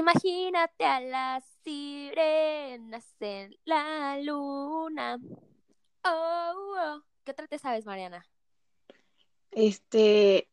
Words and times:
Imagínate 0.00 0.86
a 0.86 0.98
las 0.98 1.44
sirenas 1.62 3.04
en 3.20 3.54
la 3.66 4.18
luna. 4.22 5.20
Oh, 6.02 6.52
oh. 6.78 7.02
¿Qué 7.22 7.32
otra 7.32 7.46
te 7.46 7.58
sabes, 7.58 7.84
Mariana? 7.84 8.24
Este, 9.50 10.48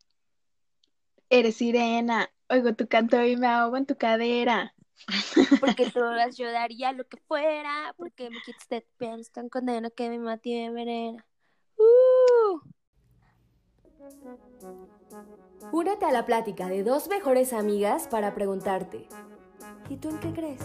eres 1.30 1.56
sirena, 1.56 2.30
oigo 2.50 2.74
tu 2.74 2.86
canto 2.88 3.24
y 3.24 3.38
me 3.38 3.46
ahogo 3.46 3.78
en 3.78 3.86
tu 3.86 3.96
cadera. 3.96 4.74
Porque 5.60 5.90
todas 5.90 6.36
yo 6.36 6.52
daría 6.52 6.92
lo 6.92 7.08
que 7.08 7.16
fuera, 7.16 7.94
porque 7.96 8.28
me 8.28 8.42
quitas 8.44 8.68
de 8.68 8.86
piel 8.98 9.30
tan 9.30 9.48
condeno 9.48 9.90
que 9.92 10.10
me 10.10 10.18
mate 10.18 10.50
y 10.50 10.54
me 10.56 10.64
envenena. 10.66 11.26
Uh. 11.78 12.60
Únete 15.72 16.04
a 16.04 16.12
la 16.12 16.26
plática 16.26 16.68
de 16.68 16.82
dos 16.82 17.08
mejores 17.08 17.52
amigas 17.52 18.08
para 18.08 18.34
preguntarte, 18.34 19.08
¿y 19.88 19.96
tú 19.96 20.10
en 20.10 20.20
qué 20.20 20.32
crees? 20.32 20.60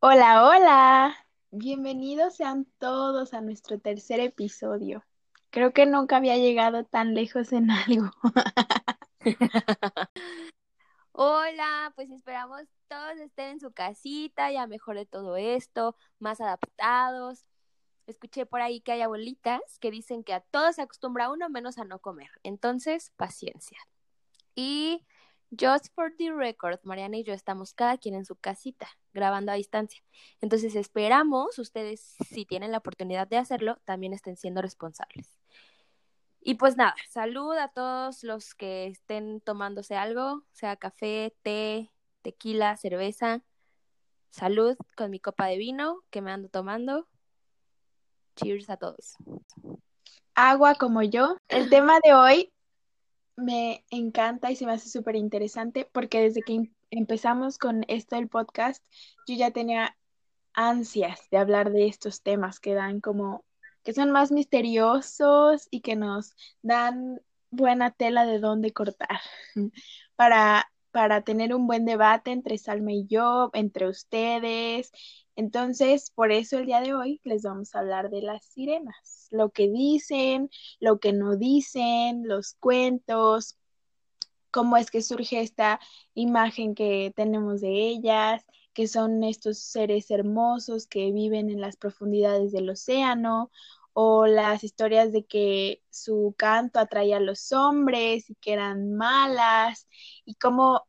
Hola, 0.00 0.44
hola. 0.48 1.16
Bienvenidos 1.50 2.36
sean 2.36 2.66
todos 2.78 3.34
a 3.34 3.40
nuestro 3.40 3.78
tercer 3.78 4.20
episodio. 4.20 5.04
Creo 5.50 5.72
que 5.72 5.86
nunca 5.86 6.16
había 6.16 6.36
llegado 6.36 6.84
tan 6.84 7.14
lejos 7.14 7.52
en 7.52 7.70
algo. 7.70 8.10
Hola, 11.12 11.92
pues 11.94 12.10
esperamos 12.10 12.62
todos 12.88 13.18
estén 13.18 13.50
en 13.50 13.60
su 13.60 13.70
casita, 13.72 14.50
ya 14.50 14.66
mejore 14.66 15.06
todo 15.06 15.36
esto, 15.36 15.94
más 16.18 16.40
adaptados. 16.40 17.44
Escuché 18.06 18.46
por 18.46 18.62
ahí 18.62 18.80
que 18.80 18.92
hay 18.92 19.02
abuelitas 19.02 19.60
que 19.78 19.90
dicen 19.90 20.24
que 20.24 20.32
a 20.32 20.40
todos 20.40 20.76
se 20.76 20.82
acostumbra 20.82 21.30
uno 21.30 21.48
menos 21.50 21.78
a 21.78 21.84
no 21.84 22.00
comer. 22.00 22.30
Entonces, 22.42 23.12
paciencia. 23.16 23.78
Y 24.54 25.04
just 25.50 25.94
for 25.94 26.14
the 26.16 26.32
record, 26.32 26.80
Mariana 26.82 27.18
y 27.18 27.24
yo 27.24 27.34
estamos 27.34 27.74
cada 27.74 27.98
quien 27.98 28.14
en 28.14 28.24
su 28.24 28.36
casita, 28.36 28.88
grabando 29.12 29.52
a 29.52 29.56
distancia. 29.56 30.02
Entonces, 30.40 30.74
esperamos 30.74 31.58
ustedes, 31.58 32.16
si 32.28 32.44
tienen 32.46 32.72
la 32.72 32.78
oportunidad 32.78 33.28
de 33.28 33.38
hacerlo, 33.38 33.78
también 33.84 34.12
estén 34.12 34.36
siendo 34.36 34.62
responsables. 34.62 35.36
Y 36.40 36.54
pues 36.54 36.76
nada, 36.76 36.96
salud 37.08 37.56
a 37.56 37.68
todos 37.68 38.24
los 38.24 38.54
que 38.54 38.86
estén 38.86 39.40
tomándose 39.40 39.94
algo, 39.94 40.42
sea 40.52 40.76
café, 40.76 41.36
té, 41.42 41.92
tequila, 42.22 42.76
cerveza. 42.76 43.42
Salud 44.30 44.76
con 44.96 45.10
mi 45.10 45.20
copa 45.20 45.46
de 45.46 45.58
vino 45.58 46.02
que 46.10 46.20
me 46.20 46.32
ando 46.32 46.48
tomando. 46.48 47.06
Cheers 48.34 48.70
a 48.70 48.76
todos. 48.76 49.16
Agua 50.34 50.74
como 50.74 51.02
yo. 51.02 51.36
El 51.48 51.68
tema 51.68 52.00
de 52.02 52.14
hoy 52.14 52.51
me 53.42 53.84
encanta 53.90 54.50
y 54.50 54.56
se 54.56 54.66
me 54.66 54.72
hace 54.72 54.88
súper 54.88 55.16
interesante 55.16 55.88
porque 55.92 56.20
desde 56.20 56.42
que 56.42 56.54
em- 56.54 56.74
empezamos 56.90 57.58
con 57.58 57.84
esto 57.88 58.16
del 58.16 58.28
podcast, 58.28 58.84
yo 59.26 59.34
ya 59.36 59.50
tenía 59.50 59.96
ansias 60.54 61.28
de 61.30 61.38
hablar 61.38 61.72
de 61.72 61.86
estos 61.88 62.22
temas 62.22 62.60
que 62.60 62.74
dan 62.74 63.00
como, 63.00 63.44
que 63.84 63.92
son 63.92 64.10
más 64.10 64.32
misteriosos 64.32 65.68
y 65.70 65.80
que 65.80 65.96
nos 65.96 66.34
dan 66.62 67.20
buena 67.50 67.90
tela 67.90 68.26
de 68.26 68.38
dónde 68.38 68.72
cortar 68.72 69.20
para, 70.16 70.70
para 70.90 71.22
tener 71.22 71.54
un 71.54 71.66
buen 71.66 71.84
debate 71.84 72.32
entre 72.32 72.58
Salma 72.58 72.92
y 72.92 73.06
yo, 73.06 73.50
entre 73.54 73.88
ustedes 73.88 74.92
entonces, 75.36 76.10
por 76.14 76.30
eso 76.30 76.58
el 76.58 76.66
día 76.66 76.80
de 76.80 76.94
hoy 76.94 77.20
les 77.24 77.42
vamos 77.42 77.74
a 77.74 77.80
hablar 77.80 78.10
de 78.10 78.22
las 78.22 78.44
sirenas, 78.44 79.28
lo 79.30 79.50
que 79.50 79.68
dicen, 79.68 80.50
lo 80.78 80.98
que 81.00 81.12
no 81.12 81.36
dicen, 81.36 82.28
los 82.28 82.54
cuentos, 82.54 83.58
cómo 84.50 84.76
es 84.76 84.90
que 84.90 85.02
surge 85.02 85.40
esta 85.40 85.80
imagen 86.14 86.74
que 86.74 87.12
tenemos 87.16 87.62
de 87.62 87.88
ellas, 87.88 88.44
que 88.74 88.88
son 88.88 89.24
estos 89.24 89.58
seres 89.58 90.10
hermosos 90.10 90.86
que 90.86 91.12
viven 91.12 91.50
en 91.50 91.60
las 91.60 91.76
profundidades 91.76 92.52
del 92.52 92.70
océano, 92.70 93.50
o 93.94 94.26
las 94.26 94.64
historias 94.64 95.12
de 95.12 95.24
que 95.26 95.82
su 95.90 96.34
canto 96.38 96.78
atraía 96.78 97.18
a 97.18 97.20
los 97.20 97.52
hombres 97.52 98.30
y 98.30 98.34
que 98.36 98.52
eran 98.54 98.94
malas, 98.94 99.88
y 100.24 100.34
cómo, 100.36 100.86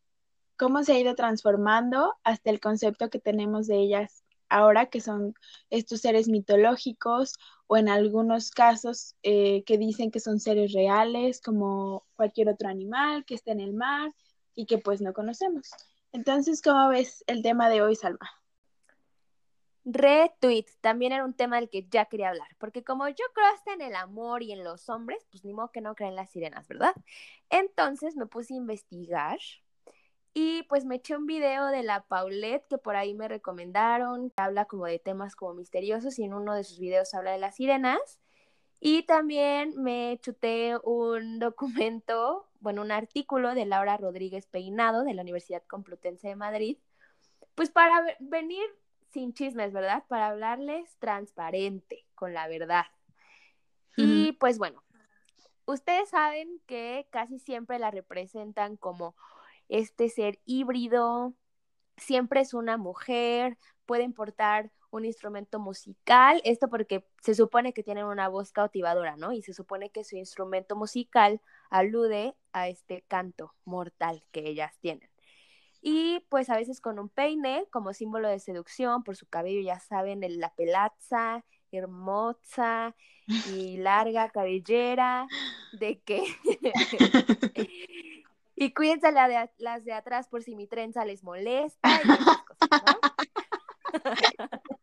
cómo 0.58 0.84
se 0.84 0.94
ha 0.94 1.00
ido 1.00 1.16
transformando 1.16 2.16
hasta 2.24 2.50
el 2.50 2.60
concepto 2.60 3.10
que 3.10 3.20
tenemos 3.20 3.68
de 3.68 3.78
ellas 3.78 4.23
ahora, 4.54 4.86
que 4.86 5.02
son 5.02 5.34
estos 5.70 6.02
seres 6.02 6.28
mitológicos 6.30 7.34
o 7.68 7.78
en 7.78 7.90
algunos 7.90 8.52
casos 8.52 9.16
eh, 9.24 9.64
que 9.66 9.78
dicen 9.78 10.12
que 10.12 10.20
son 10.20 10.40
seres 10.40 10.74
reales, 10.74 11.42
como 11.42 12.06
cualquier 12.16 12.50
otro 12.50 12.70
animal 12.70 13.26
que 13.26 13.36
esté 13.36 13.52
en 13.52 13.60
el 13.60 13.74
mar 13.74 14.14
y 14.56 14.66
que 14.68 14.78
pues 14.78 15.02
no 15.02 15.14
conocemos. 15.14 15.72
Entonces, 16.12 16.62
¿cómo 16.62 16.90
ves 16.90 17.24
el 17.28 17.42
tema 17.42 17.68
de 17.70 17.82
hoy, 17.82 17.96
Salma? 17.96 18.30
Retweet, 19.86 20.66
también 20.80 21.12
era 21.12 21.26
un 21.26 21.34
tema 21.34 21.58
del 21.58 21.70
que 21.70 21.88
ya 21.90 22.06
quería 22.06 22.30
hablar, 22.30 22.48
porque 22.58 22.84
como 22.84 23.10
yo 23.10 23.26
creo 23.34 23.48
hasta 23.54 23.74
en 23.74 23.82
el 23.82 23.96
amor 23.96 24.44
y 24.44 24.54
en 24.54 24.64
los 24.64 24.88
hombres, 24.88 25.26
pues 25.30 25.44
ni 25.44 25.52
modo 25.52 25.72
que 25.72 25.82
no 25.82 25.96
creen 25.96 26.16
las 26.16 26.30
sirenas, 26.30 26.68
¿verdad? 26.68 26.94
Entonces 27.50 28.16
me 28.16 28.28
puse 28.28 28.54
a 28.54 28.58
investigar 28.58 29.40
y 30.34 30.64
pues 30.64 30.86
me 30.86 30.96
eché 30.96 31.16
un 31.16 31.28
video 31.28 31.68
de 31.68 31.84
la 31.84 32.02
Paulette 32.02 32.66
que 32.68 32.78
por 32.80 32.96
ahí 32.96 33.14
me 33.14 33.28
recomendaron, 33.28 34.32
que 34.32 34.42
habla 34.42 34.66
como 34.66 34.86
de 34.86 34.98
temas 34.98 35.36
como 35.36 35.54
misteriosos 35.54 36.18
y 36.18 36.24
en 36.24 36.34
uno 36.34 36.56
de 36.56 36.64
sus 36.64 36.80
videos 36.80 37.14
habla 37.14 37.32
de 37.32 37.38
las 37.38 37.56
sirenas. 37.56 38.20
Y 38.80 39.04
también 39.04 39.82
me 39.82 40.20
chuté 40.22 40.76
un 40.84 41.40
documento, 41.40 42.50
bueno, 42.60 42.82
un 42.82 42.92
artículo 42.92 43.54
de 43.54 43.66
Laura 43.66 43.96
Rodríguez 43.98 44.48
Peinado 44.48 45.04
de 45.04 45.14
la 45.14 45.22
Universidad 45.22 45.64
Complutense 45.68 46.28
de 46.30 46.36
Madrid, 46.36 46.78
pues 47.54 47.70
para 47.70 48.04
venir 48.20 48.66
sin 49.12 49.34
chismes, 49.34 49.72
¿verdad? 49.72 50.04
Para 50.08 50.30
hablarles 50.30 50.98
transparente, 50.98 52.06
con 52.16 52.34
la 52.34 52.48
verdad. 52.48 52.86
Y 53.96 54.32
pues 54.34 54.58
bueno, 54.58 54.84
ustedes 55.66 56.10
saben 56.10 56.60
que 56.66 57.08
casi 57.12 57.38
siempre 57.38 57.78
la 57.78 57.92
representan 57.92 58.76
como 58.76 59.16
este 59.74 60.08
ser 60.10 60.40
híbrido, 60.46 61.34
siempre 61.98 62.42
es 62.42 62.54
una 62.54 62.78
mujer, 62.78 63.58
puede 63.88 64.04
importar 64.04 64.72
un 64.92 65.04
instrumento 65.04 65.60
musical, 65.60 66.42
esto 66.46 66.70
porque 66.70 67.08
se 67.24 67.34
supone 67.34 67.74
que 67.74 67.82
tienen 67.82 68.06
una 68.06 68.28
voz 68.30 68.52
cautivadora, 68.52 69.16
¿no? 69.18 69.32
Y 69.34 69.42
se 69.42 69.52
supone 69.52 69.90
que 69.90 70.04
su 70.04 70.16
instrumento 70.16 70.76
musical 70.76 71.42
alude 71.72 72.36
a 72.52 72.68
este 72.68 73.04
canto 73.08 73.56
mortal 73.66 74.24
que 74.32 74.48
ellas 74.48 74.78
tienen. 74.80 75.10
Y 75.82 76.20
pues 76.30 76.52
a 76.52 76.56
veces 76.56 76.80
con 76.80 77.00
un 77.00 77.10
peine 77.10 77.66
como 77.72 77.94
símbolo 77.94 78.30
de 78.30 78.38
seducción 78.38 79.04
por 79.04 79.16
su 79.16 79.26
cabello, 79.26 79.62
ya 79.62 79.80
saben, 79.80 80.22
la 80.40 80.54
pelaza, 80.54 81.44
hermosa 81.72 82.96
y 83.52 83.78
larga 83.78 84.30
cabellera, 84.30 85.26
de 85.80 86.00
que 86.02 86.24
Y 88.56 88.74
cuídense 88.74 89.12
de, 89.12 89.50
las 89.58 89.84
de 89.84 89.94
atrás 89.94 90.28
por 90.28 90.44
si 90.44 90.56
mi 90.56 90.68
trenza 90.68 91.06
les 91.06 91.24
molesta. 91.24 91.90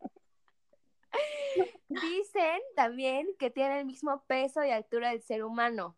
Dicen 1.89 2.61
también 2.77 3.27
que 3.39 3.51
tiene 3.51 3.81
el 3.81 3.87
mismo 3.87 4.25
peso 4.27 4.65
y 4.65 4.71
altura 4.71 5.11
del 5.11 5.23
ser 5.23 5.45
humano. 5.45 5.97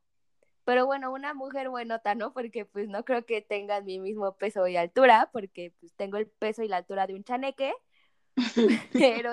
Pero 0.65 0.87
bueno, 0.87 1.13
una 1.13 1.35
mujer 1.35 1.69
buenota, 1.69 2.15
¿no? 2.15 2.33
Porque 2.33 2.65
pues 2.65 2.89
no 2.89 3.05
creo 3.05 3.27
que 3.27 3.43
tengan 3.43 3.85
mi 3.85 3.99
mismo 3.99 4.37
peso 4.37 4.67
y 4.69 4.77
altura, 4.77 5.29
porque 5.33 5.75
pues 5.81 5.93
tengo 5.95 6.19
el 6.19 6.29
peso 6.29 6.63
y 6.63 6.69
la 6.69 6.79
altura 6.79 7.07
de 7.07 7.15
un 7.15 7.25
chaneque. 7.25 7.75
Pero 8.93 9.33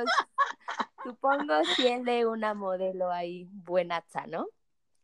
supongo 1.03 1.63
siendo 1.75 2.31
una 2.31 2.53
modelo 2.53 3.11
ahí 3.11 3.47
buenaza, 3.51 4.25
¿no? 4.27 4.47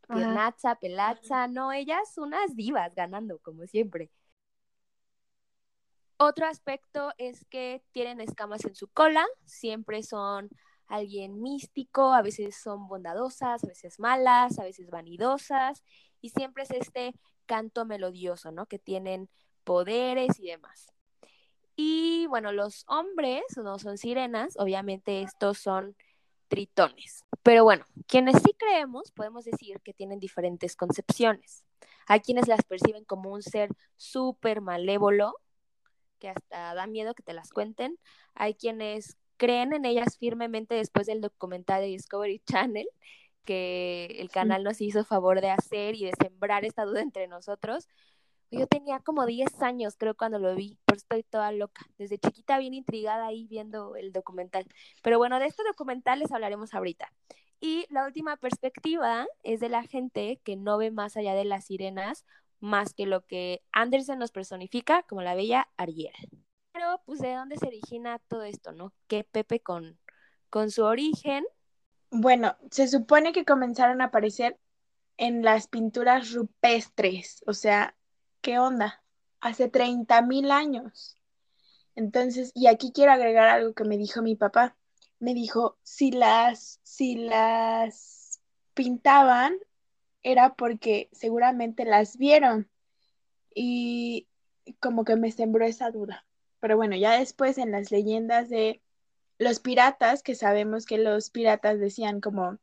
Piernaza, 0.08 0.76
pelaza, 0.76 1.48
no, 1.48 1.72
ellas 1.72 2.18
unas 2.18 2.56
divas 2.56 2.94
ganando, 2.96 3.40
como 3.40 3.66
siempre. 3.68 4.12
Otro 6.18 6.48
aspecto 6.48 7.14
es 7.18 7.46
que 7.50 7.84
tienen 7.92 8.22
escamas 8.22 8.64
en 8.66 8.76
su 8.76 8.88
cola, 8.88 9.26
siempre 9.44 10.02
son 10.02 10.50
alguien 10.88 11.42
místico, 11.42 12.14
a 12.14 12.22
veces 12.22 12.56
son 12.56 12.88
bondadosas, 12.88 13.64
a 13.64 13.68
veces 13.68 14.00
malas, 14.00 14.58
a 14.60 14.64
veces 14.64 14.90
vanidosas, 14.90 15.84
y 16.22 16.30
siempre 16.30 16.64
es 16.64 16.72
este 16.72 17.14
canto 17.46 17.86
melodioso, 17.86 18.52
¿no? 18.52 18.66
Que 18.66 18.80
tienen 18.80 19.30
poderes 19.64 20.40
y 20.40 20.48
demás. 20.48 20.94
Y 21.76 22.28
bueno, 22.28 22.54
los 22.54 22.86
hombres 22.88 23.44
no 23.58 23.78
son 23.80 23.98
sirenas, 23.98 24.56
obviamente 24.58 25.22
estos 25.22 25.58
son 25.58 25.96
tritones. 26.48 27.26
Pero 27.44 27.64
bueno, 27.64 27.86
quienes 28.08 28.38
sí 28.38 28.56
creemos, 28.58 29.12
podemos 29.12 29.46
decir 29.46 29.80
que 29.82 29.94
tienen 29.94 30.20
diferentes 30.20 30.76
concepciones. 30.76 31.64
Hay 32.08 32.22
quienes 32.22 32.48
las 32.48 32.64
perciben 32.64 33.04
como 33.06 33.32
un 33.32 33.42
ser 33.42 33.70
súper 33.98 34.62
malévolo, 34.62 35.34
que 36.20 36.30
hasta 36.30 36.74
da 36.74 36.88
miedo 36.88 37.14
que 37.14 37.24
te 37.24 37.34
las 37.34 37.52
cuenten. 37.52 38.00
Hay 38.34 38.56
quienes 38.56 39.18
creen 39.38 39.74
en 39.74 39.86
ellas 39.86 40.18
firmemente 40.18 40.76
después 40.76 41.08
del 41.08 41.22
documental 41.22 41.82
de 41.82 41.88
Discovery 41.88 42.40
Channel, 42.46 42.88
que 43.44 44.08
el 44.20 44.30
canal 44.30 44.64
nos 44.64 44.82
hizo 44.82 45.06
favor 45.06 45.42
de 45.42 45.52
hacer 45.52 45.96
y 45.96 46.06
de 46.06 46.14
sembrar 46.20 46.66
esta 46.66 46.84
duda 46.84 47.02
entre 47.02 47.28
nosotros. 47.28 47.88
Yo 48.58 48.68
tenía 48.68 49.00
como 49.00 49.26
10 49.26 49.62
años, 49.62 49.96
creo, 49.98 50.16
cuando 50.16 50.40
lo 50.40 50.56
vi, 50.56 50.80
pero 50.86 50.98
estoy 50.98 51.24
toda 51.24 51.52
loca. 51.52 51.86
Desde 51.98 52.18
chiquita 52.18 52.58
bien 52.58 52.74
intrigada 52.74 53.26
ahí 53.26 53.48
viendo 53.48 53.96
el 53.96 54.14
documental. 54.14 54.66
Pero 55.02 55.18
bueno, 55.18 55.40
de 55.40 55.48
este 55.48 55.64
documental 55.64 56.20
les 56.20 56.32
hablaremos 56.32 56.74
ahorita. 56.74 57.12
Y 57.60 57.86
la 57.90 58.06
última 58.06 58.38
perspectiva 58.38 59.28
es 59.44 59.60
de 59.60 59.70
la 59.70 59.84
gente 59.84 60.40
que 60.44 60.56
no 60.56 60.78
ve 60.78 60.92
más 60.92 61.18
allá 61.18 61.34
de 61.34 61.46
las 61.46 61.66
sirenas, 61.66 62.26
más 62.60 62.94
que 62.94 63.06
lo 63.06 63.26
que 63.26 63.64
Andersen 63.72 64.20
nos 64.20 64.32
personifica 64.32 65.04
como 65.04 65.22
la 65.22 65.36
bella 65.36 65.68
Ariel. 65.78 66.14
Pero, 66.72 67.02
pues, 67.06 67.20
¿de 67.20 67.34
dónde 67.34 67.58
se 67.58 67.68
origina 67.68 68.20
todo 68.28 68.44
esto, 68.44 68.72
no? 68.72 68.94
Que 69.08 69.24
Pepe 69.24 69.60
con, 69.62 70.00
con 70.50 70.72
su 70.72 70.84
origen. 70.84 71.46
Bueno, 72.10 72.56
se 72.72 72.88
supone 72.88 73.34
que 73.34 73.46
comenzaron 73.46 74.02
a 74.02 74.06
aparecer 74.06 74.60
en 75.18 75.44
las 75.44 75.68
pinturas 75.68 76.34
rupestres, 76.34 77.44
o 77.48 77.54
sea, 77.54 77.96
¿qué 78.46 78.60
onda? 78.60 79.04
Hace 79.42 79.70
30 79.70 80.22
mil 80.22 80.52
años. 80.52 81.18
Entonces, 81.96 82.52
y 82.54 82.68
aquí 82.68 82.92
quiero 82.94 83.12
agregar 83.12 83.48
algo 83.48 83.74
que 83.74 83.86
me 83.86 83.98
dijo 83.98 84.22
mi 84.22 84.36
papá. 84.36 84.78
Me 85.18 85.34
dijo, 85.34 85.80
si 85.82 86.12
las, 86.12 86.80
si 86.84 87.16
las 87.16 88.40
pintaban, 88.76 89.56
era 90.22 90.54
porque 90.54 91.10
seguramente 91.12 91.86
las 91.86 92.18
vieron. 92.18 92.70
Y 93.56 94.28
como 94.80 95.06
que 95.06 95.16
me 95.16 95.32
sembró 95.32 95.66
esa 95.66 95.90
duda. 95.90 96.28
Pero 96.60 96.78
bueno, 96.78 96.96
ya 96.96 97.18
después 97.18 97.58
en 97.58 97.72
las 97.72 97.90
leyendas 97.90 98.48
de 98.50 98.80
los 99.40 99.60
piratas, 99.60 100.22
que 100.22 100.36
sabemos 100.36 100.86
que 100.86 101.00
los 101.00 101.32
piratas 101.32 101.80
decían 101.80 102.22
como 102.22 102.60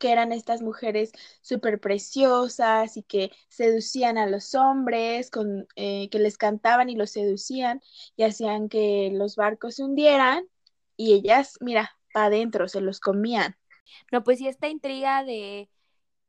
que 0.00 0.10
eran 0.10 0.32
estas 0.32 0.62
mujeres 0.62 1.12
súper 1.42 1.78
preciosas 1.80 2.96
y 2.96 3.04
que 3.04 3.30
seducían 3.48 4.18
a 4.18 4.26
los 4.26 4.56
hombres, 4.56 5.30
con, 5.30 5.68
eh, 5.76 6.08
que 6.10 6.18
les 6.18 6.38
cantaban 6.38 6.90
y 6.90 6.96
los 6.96 7.10
seducían 7.12 7.80
y 8.16 8.24
hacían 8.24 8.68
que 8.68 9.10
los 9.12 9.36
barcos 9.36 9.76
se 9.76 9.84
hundieran 9.84 10.44
y 10.96 11.12
ellas, 11.12 11.58
mira, 11.60 11.92
para 12.12 12.26
adentro, 12.26 12.66
se 12.66 12.80
los 12.80 12.98
comían. 12.98 13.56
No, 14.10 14.24
pues 14.24 14.40
y 14.40 14.48
esta 14.48 14.68
intriga 14.68 15.22
de 15.24 15.68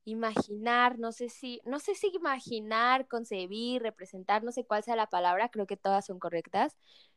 imaginar, 0.06 1.00
no 1.00 1.12
sé 1.12 1.30
si, 1.30 1.62
no 1.66 1.80
sé 1.80 1.96
si 1.96 2.08
imaginar, 2.14 3.08
concebir, 3.08 3.82
representar, 3.82 4.44
no 4.44 4.52
sé 4.52 4.66
cuál 4.66 4.84
sea 4.84 4.96
la 4.96 5.08
palabra, 5.08 5.50
creo 5.50 5.68
que 5.68 5.78
todas 5.78 6.06
son 6.06 6.20
correctas, 6.20 6.76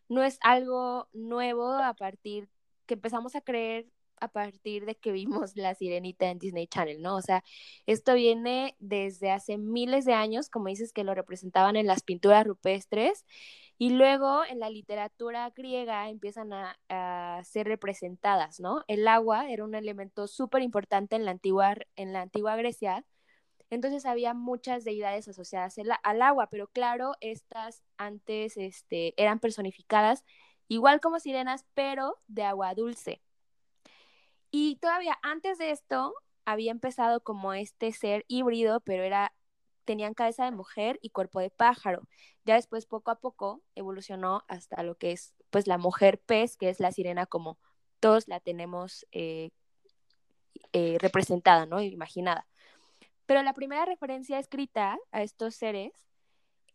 no 0.09 0.23
es 0.23 0.39
algo 0.43 1.09
nuevo 1.13 1.73
a 1.73 1.95
partir 1.95 2.49
que 2.87 2.95
empezamos 2.95 3.35
a 3.35 3.41
creer 3.41 3.87
a 4.21 4.29
partir 4.29 4.87
de 4.87 4.95
que 4.97 5.13
vimos 5.13 5.57
La 5.57 5.75
Sirenita 5.75 6.31
en 6.31 6.39
Disney 6.39 6.67
Channel, 6.67 7.03
¿no? 7.03 7.17
O 7.17 7.23
sea, 7.23 7.45
esto 7.87 8.15
viene 8.15 8.77
desde 8.79 9.31
hace 9.31 9.59
miles 9.59 10.05
de 10.05 10.15
años, 10.15 10.49
como 10.49 10.69
dices, 10.69 10.93
que 10.93 11.05
lo 11.05 11.15
representaban 11.15 11.77
en 11.77 11.87
las 11.87 12.03
pinturas 12.03 12.47
rupestres 12.47 13.25
y 13.79 13.91
luego 13.91 14.45
en 14.45 14.61
la 14.61 14.71
literatura 14.71 15.51
griega 15.51 16.09
empiezan 16.09 16.53
a, 16.53 16.79
ser 17.45 17.67
representadas, 17.67 18.61
¿no? 18.61 18.85
El 18.89 19.07
agua 19.09 19.51
era 19.51 19.65
un 19.65 19.75
elemento 19.75 20.27
súper 20.29 20.63
importante 20.63 21.17
en 21.17 21.25
la 21.25 21.33
antigua, 21.33 21.75
en 21.97 22.13
la 22.13 22.23
antigua 22.23 22.57
Grecia, 22.57 23.05
entonces 23.71 24.07
había 24.07 24.35
muchas 24.35 24.85
deidades 24.85 25.29
asociadas 25.29 25.77
al 26.03 26.23
agua, 26.23 26.49
pero 26.51 26.69
claro, 26.69 27.15
estas 27.21 27.83
antes 27.97 28.57
este, 28.57 29.15
eran 29.21 29.41
personificadas 29.41 30.25
igual 30.69 31.01
como 31.01 31.21
sirenas, 31.21 31.67
pero 31.75 32.19
de 32.29 32.45
agua 32.45 32.75
dulce. 32.75 33.21
Y 34.57 34.77
todavía 34.77 35.19
antes 35.23 35.59
de 35.59 35.73
esto 35.73 36.15
había 36.45 36.71
empezado 36.71 37.25
como 37.25 37.55
este 37.55 37.91
ser 37.91 38.25
híbrido, 38.29 38.79
pero 38.83 39.03
era 39.03 39.35
tenían 39.85 40.15
cabeza 40.15 40.45
de 40.45 40.53
mujer 40.53 41.01
y 41.03 41.11
cuerpo 41.11 41.41
de 41.41 41.51
pájaro. 41.51 42.07
Ya 42.45 42.55
después 42.55 42.87
poco 42.87 43.11
a 43.11 43.19
poco 43.19 43.65
evolucionó 43.75 44.45
hasta 44.47 44.85
lo 44.85 44.97
que 44.97 45.11
es 45.11 45.35
pues 45.51 45.67
la 45.67 45.77
mujer 45.77 46.21
pez, 46.21 46.57
que 46.57 46.69
es 46.69 46.79
la 46.79 46.93
sirena 46.93 47.27
como 47.27 47.59
todos 47.99 48.29
la 48.29 48.39
tenemos 48.39 49.09
eh, 49.11 49.51
eh, 50.73 50.99
representada, 51.01 51.67
¿no? 51.67 51.81
Imaginada. 51.83 52.47
Pero 53.27 53.43
la 53.43 53.55
primera 53.55 53.85
referencia 53.87 54.39
escrita 54.39 55.01
a 55.11 55.25
estos 55.25 55.57
seres 55.57 55.91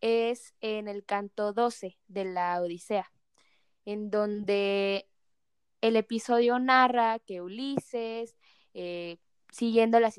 es 0.02 0.54
en 0.60 0.90
el 0.90 1.06
canto 1.06 1.54
12 1.54 1.98
de 2.08 2.26
la 2.26 2.62
Odisea, 2.62 3.10
en 3.86 4.12
donde 4.12 5.09
el 5.82 5.96
episodio 5.96 6.60
narra 6.60 7.20
que 7.20 7.42
Ulises, 7.42 8.36
eh, 8.74 9.18
siguiendo 9.52 10.00
las, 10.00 10.18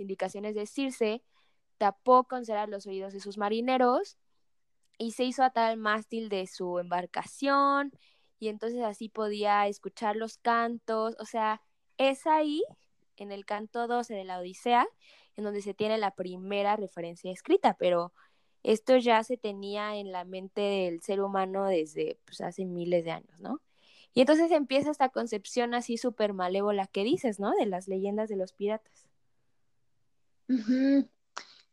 indicaciones 0.00 0.54
de 0.54 0.66
Circe, 0.66 1.22
tapó 1.78 2.24
con 2.24 2.44
cera 2.44 2.66
los 2.66 2.86
oídos 2.86 3.12
de 3.12 3.20
sus 3.20 3.38
marineros 3.38 4.16
y 4.98 5.12
se 5.12 5.24
hizo 5.24 5.42
atar 5.42 5.70
al 5.70 5.76
mástil 5.76 6.28
de 6.28 6.46
su 6.46 6.78
embarcación 6.78 7.92
y 8.38 8.48
entonces 8.48 8.82
así 8.82 9.08
podía 9.08 9.66
escuchar 9.66 10.16
los 10.16 10.38
cantos, 10.38 11.16
o 11.18 11.24
sea, 11.24 11.62
es 11.98 12.26
ahí, 12.26 12.62
en 13.16 13.32
el 13.32 13.44
canto 13.46 13.86
12 13.86 14.14
de 14.14 14.24
la 14.24 14.38
Odisea, 14.38 14.86
en 15.36 15.44
donde 15.44 15.62
se 15.62 15.74
tiene 15.74 15.98
la 15.98 16.12
primera 16.12 16.76
referencia 16.76 17.30
escrita, 17.32 17.74
pero 17.78 18.12
esto 18.62 18.96
ya 18.96 19.22
se 19.24 19.36
tenía 19.36 19.96
en 19.96 20.12
la 20.12 20.24
mente 20.24 20.60
del 20.60 21.02
ser 21.02 21.20
humano 21.20 21.66
desde 21.66 22.18
pues, 22.24 22.40
hace 22.40 22.64
miles 22.64 23.04
de 23.04 23.12
años, 23.12 23.38
¿no? 23.38 23.60
Y 24.14 24.20
entonces 24.20 24.50
empieza 24.52 24.90
esta 24.90 25.08
concepción 25.08 25.74
así 25.74 25.98
súper 25.98 26.32
malévola 26.32 26.86
que 26.86 27.04
dices, 27.04 27.40
¿no? 27.40 27.50
De 27.52 27.66
las 27.66 27.88
leyendas 27.88 28.28
de 28.28 28.36
los 28.36 28.52
piratas. 28.52 29.06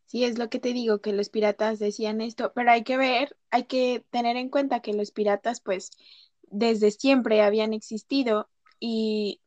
Sí, 0.05 0.25
es 0.25 0.38
lo 0.38 0.49
que 0.49 0.59
te 0.59 0.73
digo, 0.73 0.99
que 0.99 1.13
los 1.13 1.29
piratas 1.29 1.79
decían 1.79 2.19
esto, 2.19 2.51
pero 2.53 2.71
hay 2.71 2.83
que 2.83 2.97
ver, 2.97 3.38
hay 3.49 3.63
que 3.63 4.03
tener 4.09 4.35
en 4.35 4.49
cuenta 4.49 4.81
que 4.81 4.91
los 4.91 5.11
piratas 5.11 5.61
pues 5.61 5.91
desde 6.49 6.91
siempre 6.91 7.41
habían 7.41 7.73
existido 7.73 8.49
y 8.77 9.39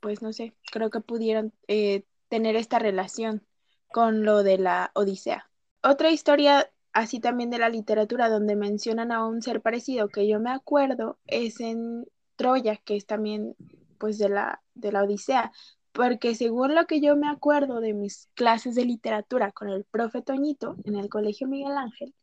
pues 0.00 0.20
no 0.20 0.32
sé, 0.32 0.54
creo 0.72 0.90
que 0.90 1.00
pudieron 1.00 1.52
eh, 1.68 2.04
tener 2.28 2.56
esta 2.56 2.78
relación 2.78 3.46
con 3.92 4.24
lo 4.24 4.42
de 4.42 4.58
la 4.58 4.90
Odisea. 4.94 5.48
Otra 5.82 6.10
historia 6.10 6.70
así 6.98 7.20
también 7.20 7.50
de 7.50 7.58
la 7.58 7.68
literatura 7.68 8.28
donde 8.28 8.56
mencionan 8.56 9.12
a 9.12 9.24
un 9.24 9.40
ser 9.40 9.60
parecido 9.60 10.08
que 10.08 10.26
yo 10.26 10.40
me 10.40 10.50
acuerdo 10.50 11.18
es 11.26 11.60
en 11.60 12.04
Troya, 12.36 12.76
que 12.76 12.96
es 12.96 13.06
también 13.06 13.54
pues 13.98 14.18
de 14.18 14.28
la, 14.28 14.62
de 14.74 14.92
la 14.92 15.04
Odisea, 15.04 15.52
porque 15.92 16.34
según 16.34 16.74
lo 16.74 16.86
que 16.86 17.00
yo 17.00 17.16
me 17.16 17.28
acuerdo 17.28 17.80
de 17.80 17.94
mis 17.94 18.28
clases 18.34 18.74
de 18.74 18.84
literatura 18.84 19.52
con 19.52 19.68
el 19.68 19.84
profe 19.84 20.22
Toñito 20.22 20.76
en 20.84 20.96
el 20.96 21.08
Colegio 21.08 21.46
Miguel 21.46 21.76
Ángel. 21.76 22.14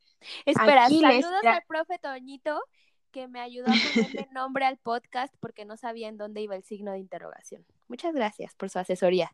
Espera, 0.46 0.90
saludos 0.90 1.46
al 1.46 1.64
profe 1.68 1.98
Toñito 2.00 2.60
que 3.12 3.30
me 3.30 3.40
ayudó 3.40 3.68
a 3.68 3.76
ponerle 3.94 4.28
nombre 4.34 4.66
al 4.66 4.78
podcast 4.78 5.34
porque 5.40 5.64
no 5.64 5.78
sabía 5.78 6.10
en 6.10 6.18
dónde 6.18 6.42
iba 6.42 6.54
el 6.54 6.64
signo 6.64 6.92
de 6.92 7.00
interrogación. 7.00 7.66
Muchas 7.88 8.14
gracias 8.14 8.56
por 8.56 8.70
su 8.70 8.78
asesoría. 8.78 9.32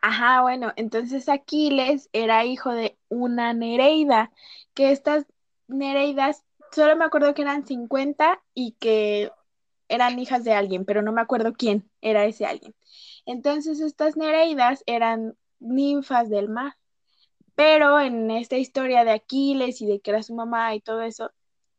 Ajá, 0.00 0.42
bueno, 0.42 0.72
entonces 0.76 1.28
Aquiles 1.28 2.08
era 2.12 2.44
hijo 2.44 2.72
de 2.72 2.96
una 3.08 3.52
Nereida, 3.52 4.30
que 4.74 4.92
estas 4.92 5.26
Nereidas, 5.66 6.44
solo 6.72 6.96
me 6.96 7.04
acuerdo 7.04 7.34
que 7.34 7.42
eran 7.42 7.66
50 7.66 8.40
y 8.54 8.72
que 8.78 9.32
eran 9.88 10.18
hijas 10.18 10.44
de 10.44 10.52
alguien, 10.54 10.84
pero 10.84 11.02
no 11.02 11.12
me 11.12 11.20
acuerdo 11.20 11.52
quién 11.52 11.90
era 12.00 12.24
ese 12.26 12.46
alguien. 12.46 12.74
Entonces 13.26 13.80
estas 13.80 14.16
Nereidas 14.16 14.84
eran 14.86 15.36
ninfas 15.58 16.30
del 16.30 16.48
mar, 16.48 16.76
pero 17.56 17.98
en 18.00 18.30
esta 18.30 18.56
historia 18.56 19.04
de 19.04 19.10
Aquiles 19.12 19.80
y 19.82 19.86
de 19.86 20.00
que 20.00 20.10
era 20.10 20.22
su 20.22 20.34
mamá 20.34 20.74
y 20.76 20.80
todo 20.80 21.02
eso, 21.02 21.32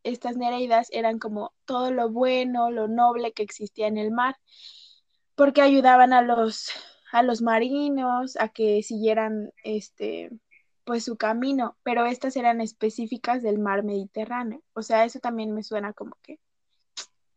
estas 0.03 0.35
Nereidas 0.35 0.89
eran 0.91 1.19
como 1.19 1.53
todo 1.65 1.91
lo 1.91 2.09
bueno, 2.09 2.69
lo 2.69 2.87
noble 2.89 3.31
que 3.31 3.43
existía 3.43 3.87
en 3.87 3.97
el 3.97 4.11
mar, 4.11 4.35
porque 5.35 5.61
ayudaban 5.61 6.11
a 6.11 6.21
los 6.21 6.71
a 7.11 7.23
los 7.23 7.41
marinos 7.41 8.37
a 8.37 8.49
que 8.49 8.83
siguieran 8.83 9.51
este 9.63 10.31
pues 10.83 11.03
su 11.05 11.17
camino, 11.17 11.77
pero 11.83 12.07
estas 12.07 12.35
eran 12.35 12.61
específicas 12.61 13.43
del 13.43 13.59
mar 13.59 13.83
Mediterráneo. 13.83 14.63
O 14.73 14.81
sea, 14.81 15.05
eso 15.05 15.19
también 15.19 15.51
me 15.53 15.61
suena 15.61 15.93
como 15.93 16.17
que 16.23 16.39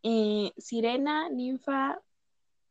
eh, 0.01 0.51
sirena, 0.57 1.29
ninfa, 1.29 2.01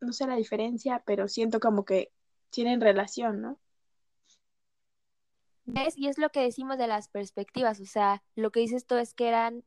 no 0.01 0.11
sé 0.11 0.27
la 0.27 0.35
diferencia, 0.35 1.01
pero 1.05 1.29
siento 1.29 1.61
como 1.61 1.85
que 1.85 2.11
tienen 2.49 2.81
relación, 2.81 3.41
¿no? 3.41 3.59
¿Ves? 5.65 5.97
Y 5.97 6.09
es 6.09 6.17
lo 6.17 6.29
que 6.29 6.41
decimos 6.41 6.77
de 6.77 6.87
las 6.87 7.07
perspectivas, 7.07 7.79
o 7.79 7.85
sea, 7.85 8.21
lo 8.35 8.51
que 8.51 8.59
dices 8.59 8.85
tú 8.85 8.95
es 8.95 9.13
que 9.13 9.29
eran 9.29 9.63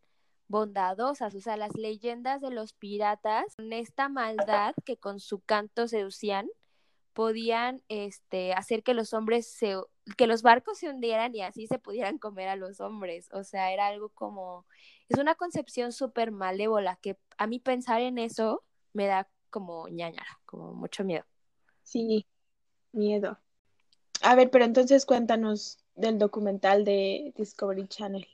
bondadosas, 0.49 1.35
o 1.35 1.41
sea, 1.41 1.57
las 1.57 1.75
leyendas 1.77 2.43
de 2.43 2.51
los 2.51 2.75
piratas, 2.75 3.57
con 3.57 3.73
esta 3.73 4.11
maldad 4.11 4.75
que 4.85 4.99
con 4.99 5.19
su 5.19 5.41
canto 5.41 5.89
seducían, 5.89 6.47
podían 7.17 7.83
este, 7.89 8.53
hacer 8.53 8.83
que 8.83 8.93
los 8.93 9.15
hombres 9.15 9.51
se, 9.51 9.75
que 10.19 10.27
los 10.27 10.43
barcos 10.43 10.77
se 10.77 10.91
hundieran 10.91 11.35
y 11.35 11.41
así 11.41 11.67
se 11.67 11.79
pudieran 11.79 12.19
comer 12.19 12.47
a 12.49 12.57
los 12.57 12.79
hombres. 12.79 13.31
O 13.33 13.43
sea, 13.43 13.73
era 13.73 13.87
algo 13.87 14.11
como, 14.11 14.67
es 15.09 15.19
una 15.19 15.35
concepción 15.35 15.93
súper 15.93 16.31
malévola 16.31 16.99
que 17.01 17.17
a 17.39 17.47
mí 17.47 17.59
pensar 17.59 18.03
en 18.03 18.19
eso 18.19 18.63
me 18.93 19.07
da 19.07 19.31
como 19.49 19.89
ñañara, 19.89 20.39
como 20.45 20.75
mucho 20.75 21.05
miedo. 21.05 21.25
Sí, 21.83 22.27
miedo. 22.93 23.39
A 24.21 24.35
ver, 24.35 24.51
pero 24.51 24.67
entonces 24.67 25.07
cuéntanos 25.07 25.79
del 25.95 26.19
documental 26.19 26.85
de 26.85 27.33
Discovery 27.35 27.89
Channel. 27.89 28.29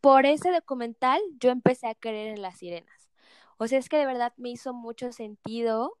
Por 0.00 0.24
ese 0.24 0.50
documental 0.50 1.20
yo 1.38 1.50
empecé 1.50 1.88
a 1.88 1.94
creer 1.94 2.28
en 2.28 2.40
las 2.40 2.56
sirenas. 2.56 3.10
O 3.58 3.66
sea, 3.66 3.78
es 3.78 3.90
que 3.90 3.98
de 3.98 4.06
verdad 4.06 4.32
me 4.38 4.48
hizo 4.48 4.72
mucho 4.72 5.12
sentido 5.12 5.99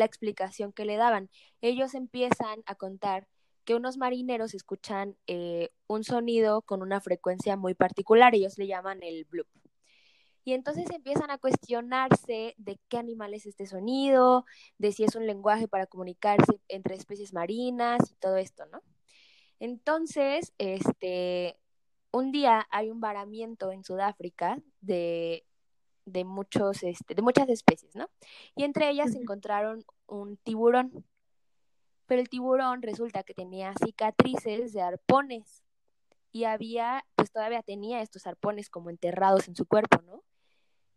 la 0.00 0.06
explicación 0.06 0.72
que 0.72 0.84
le 0.84 0.96
daban. 0.96 1.30
Ellos 1.60 1.94
empiezan 1.94 2.62
a 2.66 2.74
contar 2.74 3.28
que 3.64 3.74
unos 3.76 3.98
marineros 3.98 4.54
escuchan 4.54 5.16
eh, 5.28 5.70
un 5.86 6.02
sonido 6.02 6.62
con 6.62 6.82
una 6.82 7.00
frecuencia 7.00 7.56
muy 7.56 7.74
particular, 7.74 8.34
ellos 8.34 8.58
le 8.58 8.66
llaman 8.66 9.02
el 9.02 9.26
bloop. 9.26 9.46
Y 10.42 10.54
entonces 10.54 10.90
empiezan 10.90 11.30
a 11.30 11.38
cuestionarse 11.38 12.54
de 12.56 12.80
qué 12.88 12.96
animal 12.96 13.34
es 13.34 13.46
este 13.46 13.66
sonido, 13.66 14.46
de 14.78 14.90
si 14.90 15.04
es 15.04 15.14
un 15.14 15.26
lenguaje 15.26 15.68
para 15.68 15.86
comunicarse 15.86 16.60
entre 16.68 16.94
especies 16.96 17.34
marinas 17.34 18.00
y 18.10 18.14
todo 18.14 18.36
esto, 18.36 18.64
¿no? 18.66 18.82
Entonces, 19.60 20.54
este, 20.56 21.58
un 22.10 22.32
día 22.32 22.66
hay 22.70 22.90
un 22.90 23.00
varamiento 23.00 23.70
en 23.70 23.84
Sudáfrica 23.84 24.58
de, 24.80 25.44
de, 26.10 26.24
muchos, 26.24 26.82
este, 26.82 27.14
de 27.14 27.22
muchas 27.22 27.48
especies, 27.48 27.94
¿no? 27.94 28.08
Y 28.54 28.64
entre 28.64 28.90
ellas 28.90 29.14
encontraron 29.14 29.84
un 30.06 30.36
tiburón. 30.38 31.04
Pero 32.06 32.20
el 32.20 32.28
tiburón 32.28 32.82
resulta 32.82 33.22
que 33.22 33.34
tenía 33.34 33.72
cicatrices 33.84 34.72
de 34.72 34.82
arpones 34.82 35.62
y 36.32 36.44
había, 36.44 37.04
pues 37.14 37.30
todavía 37.30 37.62
tenía 37.62 38.02
estos 38.02 38.26
arpones 38.26 38.68
como 38.70 38.90
enterrados 38.90 39.48
en 39.48 39.56
su 39.56 39.66
cuerpo, 39.66 40.02
¿no? 40.02 40.22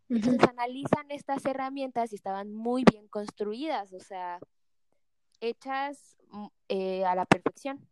Entonces 0.08 0.48
analizan 0.48 1.10
estas 1.10 1.44
herramientas 1.46 2.12
y 2.12 2.16
estaban 2.16 2.52
muy 2.52 2.84
bien 2.84 3.08
construidas, 3.08 3.92
o 3.92 4.00
sea, 4.00 4.38
hechas 5.40 6.16
mm, 6.30 6.46
eh, 6.68 7.04
a 7.04 7.14
la 7.14 7.26
perfección. 7.26 7.88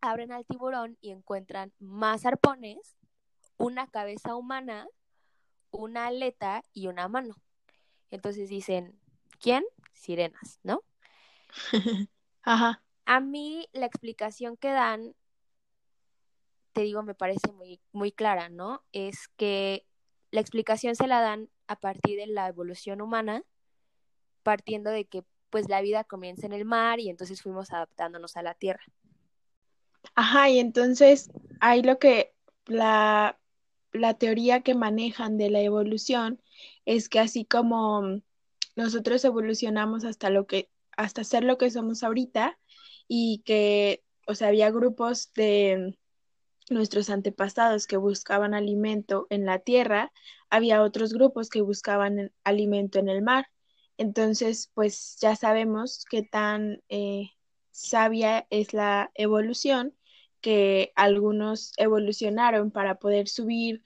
Abren 0.00 0.32
al 0.32 0.44
tiburón 0.44 0.98
y 1.00 1.10
encuentran 1.10 1.72
más 1.78 2.26
arpones, 2.26 2.96
una 3.56 3.86
cabeza 3.86 4.34
humana, 4.34 4.86
una 5.74 6.06
aleta 6.06 6.62
y 6.72 6.86
una 6.86 7.08
mano. 7.08 7.36
Entonces 8.10 8.48
dicen, 8.48 8.98
¿quién? 9.40 9.64
Sirenas, 9.92 10.60
¿no? 10.62 10.82
Ajá. 12.42 12.82
A 13.06 13.20
mí 13.20 13.68
la 13.72 13.86
explicación 13.86 14.56
que 14.56 14.70
dan, 14.70 15.14
te 16.72 16.82
digo, 16.82 17.02
me 17.02 17.14
parece 17.14 17.52
muy, 17.52 17.80
muy 17.92 18.12
clara, 18.12 18.48
¿no? 18.48 18.82
Es 18.92 19.28
que 19.36 19.86
la 20.30 20.40
explicación 20.40 20.96
se 20.96 21.06
la 21.06 21.20
dan 21.20 21.50
a 21.66 21.76
partir 21.76 22.18
de 22.18 22.26
la 22.26 22.48
evolución 22.48 23.00
humana, 23.00 23.44
partiendo 24.42 24.90
de 24.90 25.06
que 25.06 25.24
pues 25.50 25.68
la 25.68 25.80
vida 25.80 26.02
comienza 26.04 26.46
en 26.46 26.52
el 26.52 26.64
mar 26.64 26.98
y 26.98 27.08
entonces 27.08 27.40
fuimos 27.40 27.72
adaptándonos 27.72 28.36
a 28.36 28.42
la 28.42 28.54
tierra. 28.54 28.84
Ajá, 30.14 30.48
y 30.50 30.58
entonces 30.58 31.30
hay 31.60 31.82
lo 31.82 31.98
que 31.98 32.34
la, 32.66 33.38
la 33.94 34.14
teoría 34.14 34.60
que 34.60 34.74
manejan 34.74 35.38
de 35.38 35.48
la 35.50 35.60
evolución 35.60 36.42
es 36.84 37.08
que 37.08 37.20
así 37.20 37.46
como 37.46 38.20
nosotros 38.76 39.24
evolucionamos 39.24 40.04
hasta 40.04 40.28
lo 40.30 40.46
que, 40.46 40.68
hasta 40.96 41.24
ser 41.24 41.44
lo 41.44 41.56
que 41.56 41.70
somos 41.70 42.02
ahorita, 42.02 42.58
y 43.08 43.42
que, 43.44 44.02
o 44.26 44.34
sea, 44.34 44.48
había 44.48 44.70
grupos 44.70 45.32
de 45.34 45.96
nuestros 46.70 47.10
antepasados 47.10 47.86
que 47.86 47.96
buscaban 47.96 48.54
alimento 48.54 49.26
en 49.30 49.44
la 49.44 49.58
tierra, 49.58 50.12
había 50.50 50.82
otros 50.82 51.12
grupos 51.12 51.50
que 51.50 51.60
buscaban 51.60 52.32
alimento 52.42 52.98
en 52.98 53.08
el 53.08 53.22
mar. 53.22 53.46
Entonces, 53.98 54.70
pues 54.74 55.16
ya 55.20 55.36
sabemos 55.36 56.04
qué 56.10 56.22
tan 56.22 56.82
eh, 56.88 57.30
sabia 57.70 58.46
es 58.50 58.72
la 58.72 59.10
evolución, 59.14 59.94
que 60.44 60.92
algunos 60.94 61.72
evolucionaron 61.78 62.70
para 62.70 62.96
poder 62.96 63.28
subir 63.28 63.82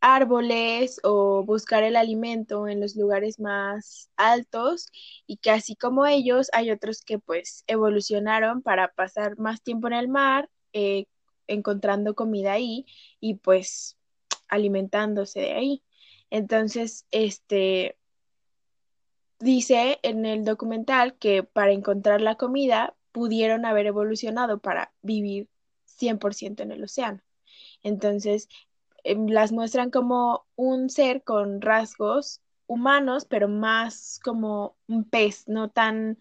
árboles 0.00 0.98
o 1.04 1.44
buscar 1.44 1.84
el 1.84 1.94
alimento 1.94 2.66
en 2.66 2.80
los 2.80 2.96
lugares 2.96 3.38
más 3.38 4.10
altos 4.16 4.88
y 5.28 5.36
que 5.36 5.52
así 5.52 5.76
como 5.76 6.06
ellos 6.06 6.48
hay 6.52 6.72
otros 6.72 7.02
que 7.02 7.20
pues 7.20 7.62
evolucionaron 7.68 8.60
para 8.62 8.88
pasar 8.92 9.38
más 9.38 9.62
tiempo 9.62 9.86
en 9.86 9.92
el 9.92 10.08
mar, 10.08 10.50
eh, 10.72 11.04
encontrando 11.46 12.16
comida 12.16 12.54
ahí 12.54 12.86
y 13.20 13.34
pues 13.34 13.96
alimentándose 14.48 15.40
de 15.40 15.52
ahí. 15.52 15.82
Entonces, 16.30 17.06
este 17.12 17.96
dice 19.38 20.00
en 20.02 20.26
el 20.26 20.44
documental 20.44 21.14
que 21.18 21.44
para 21.44 21.70
encontrar 21.70 22.20
la 22.20 22.34
comida 22.34 22.96
pudieron 23.12 23.64
haber 23.64 23.86
evolucionado 23.86 24.58
para 24.58 24.92
vivir 25.02 25.48
100% 26.00 26.62
en 26.62 26.72
el 26.72 26.84
océano. 26.84 27.20
Entonces, 27.82 28.48
em, 29.04 29.26
las 29.28 29.52
muestran 29.52 29.90
como 29.90 30.46
un 30.56 30.90
ser 30.90 31.22
con 31.24 31.60
rasgos 31.60 32.40
humanos, 32.66 33.26
pero 33.28 33.48
más 33.48 34.20
como 34.22 34.76
un 34.88 35.04
pez, 35.04 35.48
no 35.48 35.70
tan 35.70 36.18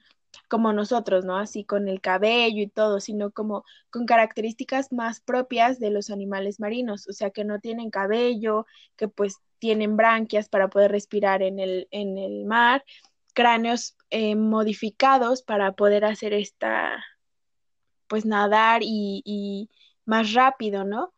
como 0.48 0.74
nosotros, 0.74 1.26
¿no? 1.26 1.38
Así 1.38 1.64
con 1.64 1.88
el 1.88 2.02
cabello 2.02 2.62
y 2.64 2.68
todo, 2.68 3.00
sino 3.00 3.32
como 3.32 3.64
con 3.92 4.06
características 4.06 4.92
más 4.92 5.22
propias 5.22 5.80
de 5.80 5.92
los 5.92 6.10
animales 6.10 6.60
marinos, 6.60 7.08
o 7.08 7.14
sea, 7.14 7.32
que 7.32 7.46
no 7.46 7.60
tienen 7.60 7.92
cabello, 7.92 8.66
que 8.96 9.08
pues 9.08 9.38
tienen 9.60 9.98
branquias 9.98 10.50
para 10.50 10.70
poder 10.70 10.92
respirar 10.92 11.44
en 11.44 11.60
el, 11.60 11.88
en 11.92 12.18
el 12.18 12.46
mar, 12.46 12.84
cráneos 13.34 13.96
eh, 14.10 14.36
modificados 14.36 15.44
para 15.44 15.74
poder 15.74 16.06
hacer 16.06 16.34
esta, 16.34 17.04
pues 18.10 18.26
nadar 18.26 18.82
y, 18.84 19.70
más 20.06 20.34
rápido, 20.34 20.84
¿no? 20.84 21.14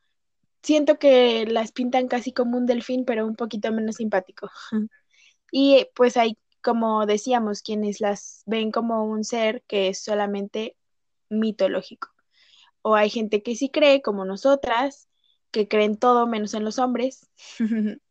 Siento 0.64 1.00
que 1.00 1.46
las 1.48 1.72
pintan 1.72 2.08
casi 2.08 2.34
como 2.34 2.58
un 2.58 2.68
delfín, 2.68 3.06
pero 3.06 3.26
un 3.26 3.36
poquito 3.36 3.72
menos 3.72 3.98
simpático. 3.98 4.50
y 5.52 5.88
pues 5.96 6.18
hay 6.18 6.38
como 6.62 7.06
decíamos, 7.06 7.62
quienes 7.62 8.00
las 8.02 8.44
ven 8.46 8.72
como 8.72 9.04
un 9.06 9.24
ser 9.24 9.64
que 9.68 9.90
es 9.90 10.04
solamente 10.04 10.78
mitológico. 11.30 12.10
O 12.82 12.96
hay 12.96 13.10
gente 13.10 13.44
que 13.44 13.56
sí 13.56 13.70
cree, 13.70 14.02
como 14.02 14.26
nosotras, 14.26 15.10
que 15.52 15.68
creen 15.68 15.98
todo 15.98 16.28
menos 16.28 16.54
en 16.54 16.64
los 16.64 16.80
hombres. 16.80 17.30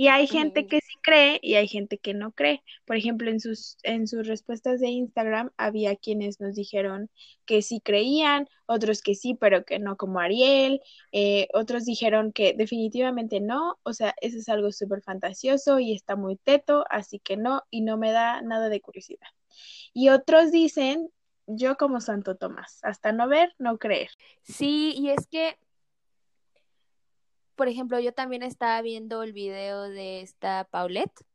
Y 0.00 0.06
hay 0.06 0.28
gente 0.28 0.68
que 0.68 0.78
sí 0.80 0.94
cree 1.02 1.40
y 1.42 1.56
hay 1.56 1.66
gente 1.66 1.98
que 1.98 2.14
no 2.14 2.30
cree. 2.30 2.62
Por 2.84 2.94
ejemplo, 2.94 3.32
en 3.32 3.40
sus, 3.40 3.78
en 3.82 4.06
sus 4.06 4.28
respuestas 4.28 4.78
de 4.78 4.86
Instagram 4.90 5.50
había 5.56 5.96
quienes 5.96 6.40
nos 6.40 6.54
dijeron 6.54 7.10
que 7.46 7.62
sí 7.62 7.80
creían, 7.80 8.48
otros 8.66 9.02
que 9.02 9.16
sí, 9.16 9.34
pero 9.34 9.64
que 9.64 9.80
no 9.80 9.96
como 9.96 10.20
Ariel, 10.20 10.80
eh, 11.10 11.48
otros 11.52 11.84
dijeron 11.84 12.30
que 12.30 12.54
definitivamente 12.56 13.40
no, 13.40 13.80
o 13.82 13.92
sea, 13.92 14.14
eso 14.20 14.38
es 14.38 14.48
algo 14.48 14.70
súper 14.70 15.02
fantasioso 15.02 15.80
y 15.80 15.94
está 15.94 16.14
muy 16.14 16.36
teto, 16.36 16.84
así 16.90 17.18
que 17.18 17.36
no, 17.36 17.64
y 17.68 17.80
no 17.80 17.96
me 17.96 18.12
da 18.12 18.40
nada 18.40 18.68
de 18.68 18.80
curiosidad. 18.80 19.26
Y 19.92 20.10
otros 20.10 20.52
dicen, 20.52 21.10
yo 21.48 21.76
como 21.76 22.00
Santo 22.00 22.36
Tomás, 22.36 22.78
hasta 22.84 23.10
no 23.10 23.26
ver, 23.26 23.52
no 23.58 23.78
creer. 23.78 24.10
Sí, 24.44 24.94
y 24.96 25.10
es 25.10 25.26
que 25.26 25.58
por 27.58 27.66
ejemplo, 27.66 27.98
yo 27.98 28.14
también 28.14 28.44
estaba 28.44 28.80
viendo 28.82 29.24
el 29.24 29.32
video 29.32 29.82
de 29.82 30.20
esta 30.20 30.62
Paulette 30.70 31.26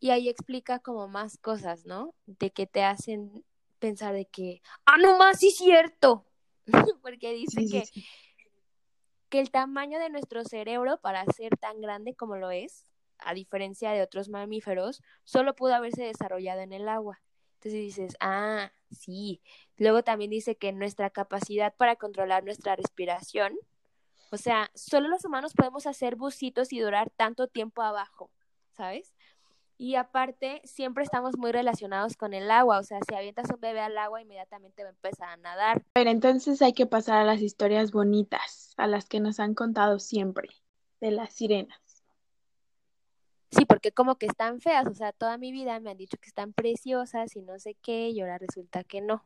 y 0.00 0.10
ahí 0.10 0.28
explica 0.28 0.80
como 0.80 1.06
más 1.06 1.38
cosas, 1.38 1.86
¿no? 1.86 2.16
De 2.26 2.50
que 2.50 2.66
te 2.66 2.82
hacen 2.82 3.44
pensar 3.78 4.12
de 4.12 4.24
que, 4.24 4.60
ah, 4.86 4.98
no 4.98 5.16
más, 5.18 5.38
sí 5.38 5.48
es 5.48 5.56
cierto, 5.56 6.26
porque 7.02 7.32
dice 7.32 7.64
que, 7.70 7.84
que 9.28 9.38
el 9.38 9.52
tamaño 9.52 10.00
de 10.00 10.10
nuestro 10.10 10.42
cerebro 10.42 11.00
para 11.00 11.24
ser 11.26 11.56
tan 11.56 11.80
grande 11.80 12.16
como 12.16 12.34
lo 12.36 12.50
es, 12.50 12.84
a 13.18 13.32
diferencia 13.32 13.92
de 13.92 14.02
otros 14.02 14.28
mamíferos, 14.28 15.00
solo 15.22 15.54
pudo 15.54 15.76
haberse 15.76 16.02
desarrollado 16.02 16.62
en 16.62 16.72
el 16.72 16.88
agua. 16.88 17.22
Entonces 17.60 17.80
dices, 17.80 18.16
ah, 18.18 18.72
sí. 18.90 19.40
Luego 19.76 20.02
también 20.02 20.32
dice 20.32 20.56
que 20.56 20.72
nuestra 20.72 21.10
capacidad 21.10 21.72
para 21.76 21.94
controlar 21.94 22.42
nuestra 22.42 22.74
respiración 22.74 23.56
o 24.32 24.38
sea, 24.38 24.70
solo 24.74 25.08
los 25.08 25.26
humanos 25.26 25.52
podemos 25.52 25.86
hacer 25.86 26.16
bucitos 26.16 26.72
y 26.72 26.80
durar 26.80 27.10
tanto 27.10 27.48
tiempo 27.48 27.82
abajo, 27.82 28.30
¿sabes? 28.70 29.14
Y 29.76 29.96
aparte, 29.96 30.62
siempre 30.64 31.04
estamos 31.04 31.36
muy 31.36 31.52
relacionados 31.52 32.16
con 32.16 32.32
el 32.32 32.50
agua, 32.50 32.78
o 32.78 32.82
sea, 32.82 32.98
si 33.06 33.14
avientas 33.14 33.50
un 33.52 33.60
bebé 33.60 33.80
al 33.80 33.98
agua, 33.98 34.22
inmediatamente 34.22 34.84
va 34.84 34.88
a 34.88 34.92
empezar 34.92 35.28
a 35.28 35.36
nadar. 35.36 35.84
Pero 35.92 36.08
entonces 36.08 36.62
hay 36.62 36.72
que 36.72 36.86
pasar 36.86 37.18
a 37.18 37.24
las 37.24 37.42
historias 37.42 37.92
bonitas, 37.92 38.72
a 38.78 38.86
las 38.86 39.06
que 39.06 39.20
nos 39.20 39.38
han 39.38 39.54
contado 39.54 39.98
siempre, 39.98 40.48
de 41.00 41.10
las 41.10 41.34
sirenas. 41.34 42.02
Sí, 43.50 43.66
porque 43.66 43.92
como 43.92 44.16
que 44.16 44.24
están 44.24 44.62
feas, 44.62 44.86
o 44.86 44.94
sea, 44.94 45.12
toda 45.12 45.36
mi 45.36 45.52
vida 45.52 45.78
me 45.78 45.90
han 45.90 45.98
dicho 45.98 46.16
que 46.16 46.28
están 46.28 46.54
preciosas 46.54 47.36
y 47.36 47.42
no 47.42 47.58
sé 47.58 47.74
qué, 47.74 48.08
y 48.08 48.22
ahora 48.22 48.38
resulta 48.38 48.82
que 48.82 49.02
no. 49.02 49.16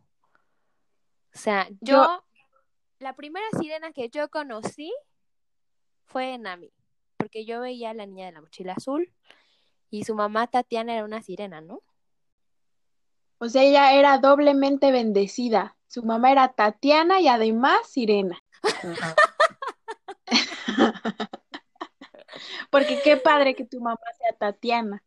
O 1.33 1.39
sea, 1.39 1.69
yo 1.81 2.25
la 2.99 3.15
primera 3.15 3.47
sirena 3.59 3.93
que 3.93 4.09
yo 4.09 4.29
conocí 4.29 4.93
fue 6.05 6.39
Nami, 6.39 6.73
porque 7.17 7.45
yo 7.45 7.61
veía 7.61 7.91
a 7.91 7.95
la 7.95 8.07
niña 8.07 8.27
de 8.27 8.33
la 8.33 8.41
mochila 8.41 8.75
azul 8.75 9.13
y 9.91 10.05
su 10.05 10.15
mamá 10.15 10.47
Tatiana 10.47 10.95
era 10.95 11.05
una 11.05 11.23
sirena, 11.23 11.61
¿no? 11.61 11.83
O 13.39 13.49
sea, 13.49 13.63
ella 13.63 13.93
era 13.93 14.19
doblemente 14.19 14.91
bendecida. 14.91 15.77
Su 15.89 16.03
mamá 16.03 16.33
era 16.33 16.53
Tatiana 16.53 17.21
y 17.21 17.29
además 17.29 17.89
Sirena. 17.89 18.43
Porque 22.71 23.01
qué 23.03 23.17
padre 23.17 23.55
que 23.55 23.65
tu 23.65 23.81
mamá 23.81 23.99
sea 24.19 24.37
Tatiana. 24.39 25.03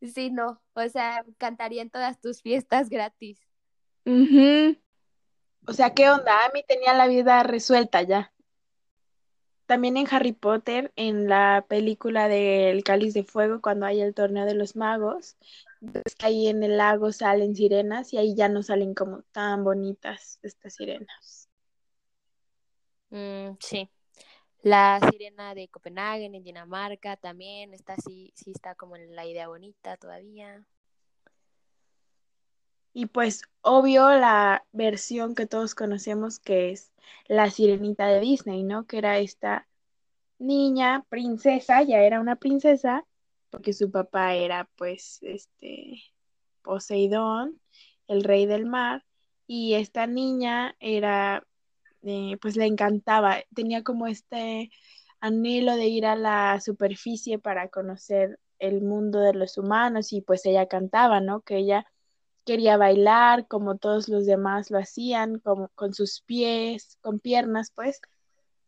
Sí, 0.00 0.30
no, 0.30 0.60
o 0.72 0.88
sea, 0.88 1.24
cantaría 1.36 1.82
en 1.82 1.90
todas 1.90 2.20
tus 2.20 2.42
fiestas 2.42 2.88
gratis. 2.88 3.38
O 5.70 5.72
sea, 5.72 5.94
¿qué 5.94 6.10
onda? 6.10 6.46
A 6.46 6.50
mí 6.52 6.64
tenía 6.66 6.94
la 6.94 7.06
vida 7.06 7.44
resuelta 7.44 8.02
ya. 8.02 8.32
También 9.66 9.96
en 9.96 10.08
Harry 10.10 10.32
Potter, 10.32 10.92
en 10.96 11.28
la 11.28 11.64
película 11.68 12.26
del 12.26 12.82
Cáliz 12.82 13.14
de 13.14 13.22
Fuego, 13.22 13.60
cuando 13.62 13.86
hay 13.86 14.00
el 14.00 14.12
torneo 14.12 14.46
de 14.46 14.54
los 14.54 14.74
magos, 14.74 15.36
pues 15.80 16.16
ahí 16.24 16.48
en 16.48 16.64
el 16.64 16.76
lago 16.76 17.12
salen 17.12 17.54
sirenas 17.54 18.12
y 18.12 18.18
ahí 18.18 18.34
ya 18.34 18.48
no 18.48 18.64
salen 18.64 18.94
como 18.94 19.22
tan 19.30 19.62
bonitas 19.62 20.40
estas 20.42 20.74
sirenas. 20.74 21.48
Mm, 23.10 23.50
sí. 23.60 23.88
La 24.62 24.98
sirena 25.08 25.54
de 25.54 25.68
Copenhague 25.68 26.24
en 26.24 26.42
Dinamarca 26.42 27.16
también 27.16 27.74
está 27.74 27.92
así, 27.92 28.32
sí 28.34 28.50
está 28.50 28.74
como 28.74 28.96
en 28.96 29.14
la 29.14 29.24
idea 29.24 29.46
bonita 29.46 29.96
todavía. 29.98 30.66
Y 32.92 33.06
pues 33.06 33.42
obvio 33.62 34.10
la 34.10 34.64
versión 34.72 35.34
que 35.34 35.46
todos 35.46 35.74
conocemos 35.74 36.38
que 36.38 36.70
es 36.72 36.92
la 37.28 37.50
sirenita 37.50 38.06
de 38.08 38.20
Disney, 38.20 38.64
¿no? 38.64 38.86
Que 38.86 38.98
era 38.98 39.18
esta 39.18 39.68
niña, 40.38 41.04
princesa, 41.08 41.82
ya 41.82 41.98
era 41.98 42.20
una 42.20 42.36
princesa, 42.36 43.06
porque 43.50 43.72
su 43.72 43.90
papá 43.90 44.34
era 44.34 44.68
pues 44.76 45.18
este 45.22 46.02
Poseidón, 46.62 47.60
el 48.08 48.24
rey 48.24 48.46
del 48.46 48.66
mar, 48.66 49.04
y 49.46 49.74
esta 49.74 50.06
niña 50.06 50.76
era, 50.80 51.46
eh, 52.02 52.36
pues 52.40 52.56
le 52.56 52.66
encantaba, 52.66 53.38
tenía 53.54 53.82
como 53.82 54.06
este 54.06 54.70
anhelo 55.20 55.76
de 55.76 55.86
ir 55.86 56.06
a 56.06 56.16
la 56.16 56.60
superficie 56.60 57.38
para 57.38 57.68
conocer 57.68 58.38
el 58.58 58.82
mundo 58.82 59.20
de 59.20 59.34
los 59.34 59.58
humanos 59.58 60.12
y 60.12 60.20
pues 60.20 60.44
ella 60.46 60.66
cantaba, 60.66 61.20
¿no? 61.20 61.42
Que 61.42 61.58
ella 61.58 61.86
quería 62.44 62.76
bailar 62.76 63.46
como 63.46 63.78
todos 63.78 64.08
los 64.08 64.26
demás 64.26 64.70
lo 64.70 64.78
hacían, 64.78 65.38
como 65.40 65.68
con 65.74 65.94
sus 65.94 66.22
pies, 66.22 66.98
con 67.00 67.20
piernas, 67.20 67.72
pues. 67.74 68.00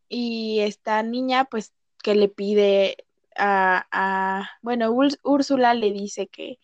Y 0.09 0.61
esta 0.61 1.03
niña, 1.03 1.47
pues, 1.47 1.73
que 2.03 2.15
le 2.15 2.29
pide 2.29 3.07
a, 3.37 3.87
a 3.91 4.51
bueno, 4.63 4.93
Úrsula 5.23 5.75
le 5.75 5.93
dice 5.93 6.29
que, 6.29 6.59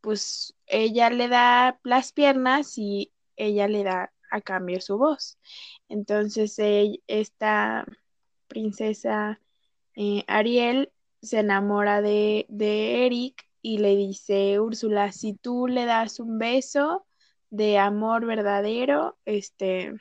pues, 0.00 0.54
ella 0.66 1.10
le 1.10 1.28
da 1.28 1.78
las 1.84 2.12
piernas 2.12 2.78
y 2.78 3.12
ella 3.36 3.68
le 3.68 3.84
da 3.84 4.12
a 4.30 4.40
cambio 4.40 4.80
su 4.80 4.98
voz. 4.98 5.38
Entonces, 5.88 6.56
esta 7.06 7.84
princesa 8.48 9.40
eh, 9.96 10.24
Ariel 10.26 10.92
se 11.22 11.40
enamora 11.40 12.00
de, 12.00 12.46
de 12.48 13.06
Eric 13.06 13.49
y 13.62 13.78
le 13.78 13.96
dice, 13.96 14.60
Úrsula, 14.60 15.12
si 15.12 15.34
tú 15.34 15.66
le 15.66 15.84
das 15.84 16.20
un 16.20 16.38
beso 16.38 17.06
de 17.50 17.78
amor 17.78 18.26
verdadero, 18.26 19.18
este, 19.24 19.92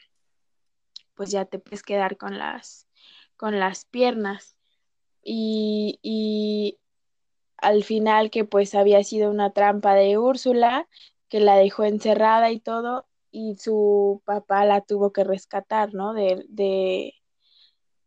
pues 1.16 1.32
ya 1.32 1.46
te 1.46 1.60
puedes 1.60 1.84
quedar 1.84 2.18
con 2.18 2.38
las, 2.38 2.88
con 3.36 3.60
las 3.60 3.86
piernas. 3.86 4.56
Y, 5.24 6.00
y 6.01 6.80
al 7.58 7.84
final 7.84 8.30
que 8.32 8.46
pues 8.46 8.75
había 8.75 9.04
sido 9.04 9.30
una 9.30 9.51
trampa 9.51 9.94
de 9.96 10.18
Úrsula, 10.18 10.88
que 11.28 11.39
la 11.39 11.58
dejó 11.58 11.84
encerrada 11.84 12.51
y 12.51 12.60
todo, 12.60 13.08
y 13.32 13.56
su 13.58 14.22
papá 14.25 14.66
la 14.66 14.82
tuvo 14.82 15.12
que 15.12 15.24
rescatar, 15.24 15.94
¿no? 15.94 16.13
De, 16.13 16.46
de, 16.50 17.13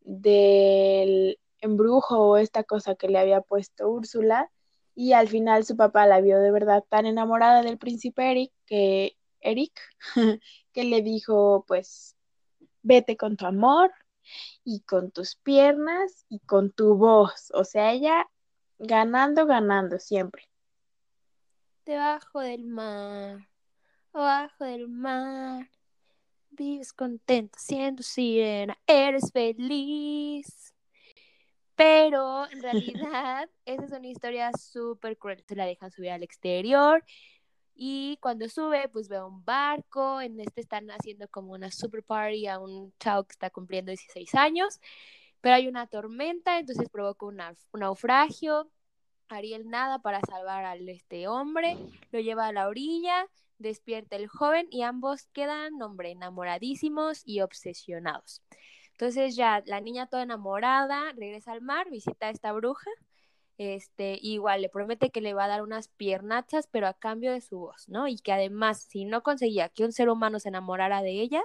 del 0.01 1.39
embrujo 1.61 2.19
o 2.19 2.37
esta 2.39 2.65
cosa 2.65 2.95
que 2.95 3.09
le 3.09 3.19
había 3.19 3.41
puesto 3.41 3.89
Úrsula 3.89 4.51
y 4.95 5.13
al 5.13 5.29
final 5.29 5.65
su 5.65 5.77
papá 5.77 6.07
la 6.07 6.21
vio 6.21 6.39
de 6.39 6.51
verdad 6.51 6.85
tan 6.89 7.07
enamorada 7.07 7.63
del 7.63 7.79
príncipe 7.79 8.31
Eric 8.31 8.53
que 8.67 9.17
Eric 9.41 9.73
que 10.73 10.85
le 10.85 11.03
dijo 11.03 11.65
pues 11.67 12.17
vete 12.83 13.17
con 13.17 13.37
tu 13.37 13.47
amor 13.47 13.91
y 14.65 14.81
con 14.81 15.11
tus 15.11 15.37
piernas 15.37 16.27
y 16.29 16.41
con 16.41 16.71
tu 16.71 16.97
voz, 16.97 17.51
o 17.55 17.65
sea, 17.65 17.93
ella 17.93 18.29
ganando, 18.79 19.47
ganando 19.47 19.99
siempre. 19.99 20.49
Debajo 21.85 22.41
del 22.41 22.65
mar, 22.65 23.49
abajo 24.13 24.65
del 24.65 24.89
mar, 24.89 25.69
vives 26.51 26.93
contenta 26.93 27.59
siendo 27.59 28.03
sirena, 28.03 28.79
eres 28.87 29.33
feliz. 29.33 30.72
Pero 31.83 32.49
en 32.51 32.63
realidad, 32.63 33.51
esa 33.65 33.85
es 33.85 33.91
una 33.91 34.07
historia 34.07 34.53
súper 34.53 35.19
cruel. 35.19 35.43
Se 35.49 35.57
la 35.57 35.67
dejan 35.67 35.91
subir 35.91 36.11
al 36.11 36.23
exterior 36.23 37.05
y 37.75 38.19
cuando 38.21 38.49
sube, 38.49 38.89
pues 38.89 39.09
ve 39.09 39.21
un 39.21 39.45
barco. 39.45 40.21
En 40.21 40.39
este 40.39 40.61
están 40.61 40.93
haciendo 40.93 41.27
como 41.29 41.55
una 41.55 41.73
super 41.73 42.05
party 42.05 42.47
a 42.47 42.61
un 42.61 42.93
chavo 43.01 43.25
que 43.25 43.33
está 43.33 43.51
cumpliendo 43.51 43.91
16 43.91 44.33
años. 44.37 44.81
Pero 45.41 45.57
hay 45.57 45.67
una 45.67 45.89
tormenta, 45.89 46.61
entonces 46.61 46.89
provoca 46.89 47.27
un 47.27 47.41
naufragio. 47.73 48.71
Ariel 49.29 49.69
nada 49.69 49.99
para 50.01 50.21
salvar 50.21 50.65
al 50.65 50.89
este 50.89 51.27
hombre, 51.27 51.77
lo 52.13 52.21
lleva 52.21 52.47
a 52.47 52.53
la 52.53 52.69
orilla, 52.69 53.27
despierta 53.59 54.17
el 54.17 54.29
joven 54.29 54.69
y 54.71 54.83
ambos 54.83 55.27
quedan, 55.33 55.81
hombre, 55.83 56.11
enamoradísimos 56.11 57.23
y 57.25 57.41
obsesionados. 57.41 58.43
Entonces 59.03 59.35
ya 59.35 59.65
la 59.67 59.81
niña 59.81 60.07
toda 60.07 60.23
enamorada 60.23 61.11
regresa 61.17 61.51
al 61.51 61.61
mar, 61.61 61.91
visita 61.91 62.29
a 62.29 62.31
esta 62.31 62.53
bruja, 62.53 62.89
este, 63.59 64.17
igual 64.23 64.63
le 64.63 64.69
promete 64.69 65.11
que 65.11 65.21
le 65.21 65.35
va 65.35 65.47
a 65.47 65.49
dar 65.49 65.63
unas 65.63 65.89
piernachas, 65.89 66.69
pero 66.71 66.87
a 66.87 66.95
cambio 66.95 67.33
de 67.33 67.41
su 67.41 67.59
voz, 67.59 67.89
¿no? 67.89 68.07
Y 68.07 68.15
que 68.19 68.31
además, 68.33 68.87
si 68.89 69.05
no 69.05 69.25
conseguía 69.25 69.71
que 69.71 69.85
un 69.85 69.91
ser 69.91 70.09
humano 70.09 70.39
se 70.39 70.51
enamorara 70.51 71.03
de 71.03 71.21
ella, 71.21 71.43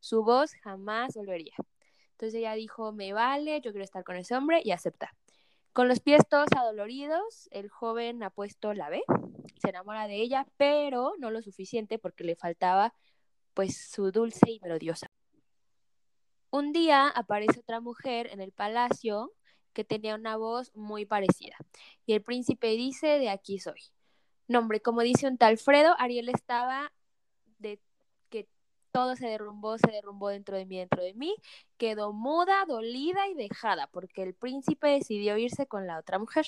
su 0.00 0.24
voz 0.24 0.54
jamás 0.62 1.12
volvería. 1.14 1.52
Entonces 2.12 2.36
ella 2.36 2.54
dijo, 2.54 2.92
me 2.92 3.12
vale, 3.12 3.60
yo 3.60 3.72
quiero 3.72 3.84
estar 3.84 4.02
con 4.02 4.16
ese 4.16 4.34
hombre 4.34 4.62
y 4.64 4.70
acepta. 4.70 5.14
Con 5.74 5.88
los 5.88 6.00
pies 6.00 6.22
todos 6.26 6.48
adoloridos, 6.56 7.50
el 7.50 7.68
joven 7.68 8.22
apuesto 8.22 8.72
la 8.72 8.88
ve, 8.88 9.02
se 9.60 9.68
enamora 9.68 10.08
de 10.08 10.22
ella, 10.22 10.46
pero 10.56 11.12
no 11.18 11.30
lo 11.30 11.42
suficiente 11.42 11.98
porque 11.98 12.24
le 12.24 12.34
faltaba 12.34 12.94
pues 13.52 13.90
su 13.90 14.10
dulce 14.10 14.52
y 14.52 14.60
melodiosa 14.60 15.13
un 16.54 16.72
día 16.72 17.08
aparece 17.08 17.58
otra 17.58 17.80
mujer 17.80 18.28
en 18.30 18.40
el 18.40 18.52
palacio 18.52 19.32
que 19.72 19.82
tenía 19.82 20.14
una 20.14 20.36
voz 20.36 20.70
muy 20.76 21.04
parecida. 21.04 21.56
Y 22.06 22.12
el 22.12 22.22
príncipe 22.22 22.68
dice, 22.76 23.18
de 23.18 23.28
aquí 23.28 23.58
soy. 23.58 23.80
Nombre, 24.46 24.80
como 24.80 25.00
dice 25.00 25.26
un 25.26 25.36
tal 25.36 25.58
Fredo, 25.58 25.96
Ariel 25.98 26.28
estaba 26.28 26.92
de 27.58 27.80
que 28.30 28.46
todo 28.92 29.16
se 29.16 29.26
derrumbó, 29.26 29.78
se 29.78 29.90
derrumbó 29.90 30.28
dentro 30.28 30.56
de 30.56 30.64
mí, 30.64 30.78
dentro 30.78 31.02
de 31.02 31.14
mí, 31.14 31.34
quedó 31.76 32.12
muda, 32.12 32.64
dolida 32.68 33.26
y 33.26 33.34
dejada, 33.34 33.88
porque 33.88 34.22
el 34.22 34.34
príncipe 34.34 34.86
decidió 34.86 35.36
irse 35.36 35.66
con 35.66 35.88
la 35.88 35.98
otra 35.98 36.20
mujer. 36.20 36.46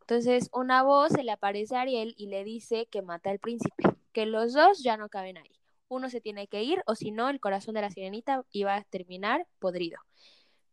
Entonces, 0.00 0.48
una 0.54 0.82
voz 0.82 1.12
se 1.12 1.24
le 1.24 1.32
aparece 1.32 1.76
a 1.76 1.82
Ariel 1.82 2.14
y 2.16 2.28
le 2.28 2.42
dice 2.42 2.86
que 2.86 3.02
mata 3.02 3.28
al 3.28 3.38
príncipe, 3.38 3.82
que 4.12 4.24
los 4.24 4.54
dos 4.54 4.82
ya 4.82 4.96
no 4.96 5.10
caben 5.10 5.36
ahí 5.36 5.56
uno 5.88 6.10
se 6.10 6.20
tiene 6.20 6.48
que 6.48 6.62
ir 6.62 6.82
o 6.86 6.94
si 6.94 7.10
no, 7.10 7.28
el 7.28 7.40
corazón 7.40 7.74
de 7.74 7.82
la 7.82 7.90
sirenita 7.90 8.44
iba 8.50 8.74
a 8.74 8.84
terminar 8.84 9.46
podrido. 9.58 9.98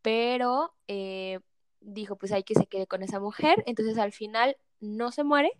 Pero 0.01 0.73
eh, 0.87 1.39
dijo, 1.81 2.15
pues 2.17 2.31
hay 2.31 2.43
que 2.43 2.55
se 2.55 2.65
quede 2.65 2.87
con 2.87 3.03
esa 3.03 3.19
mujer. 3.19 3.63
Entonces 3.65 3.97
al 3.97 4.11
final 4.11 4.57
no 4.79 5.11
se 5.11 5.23
muere, 5.23 5.51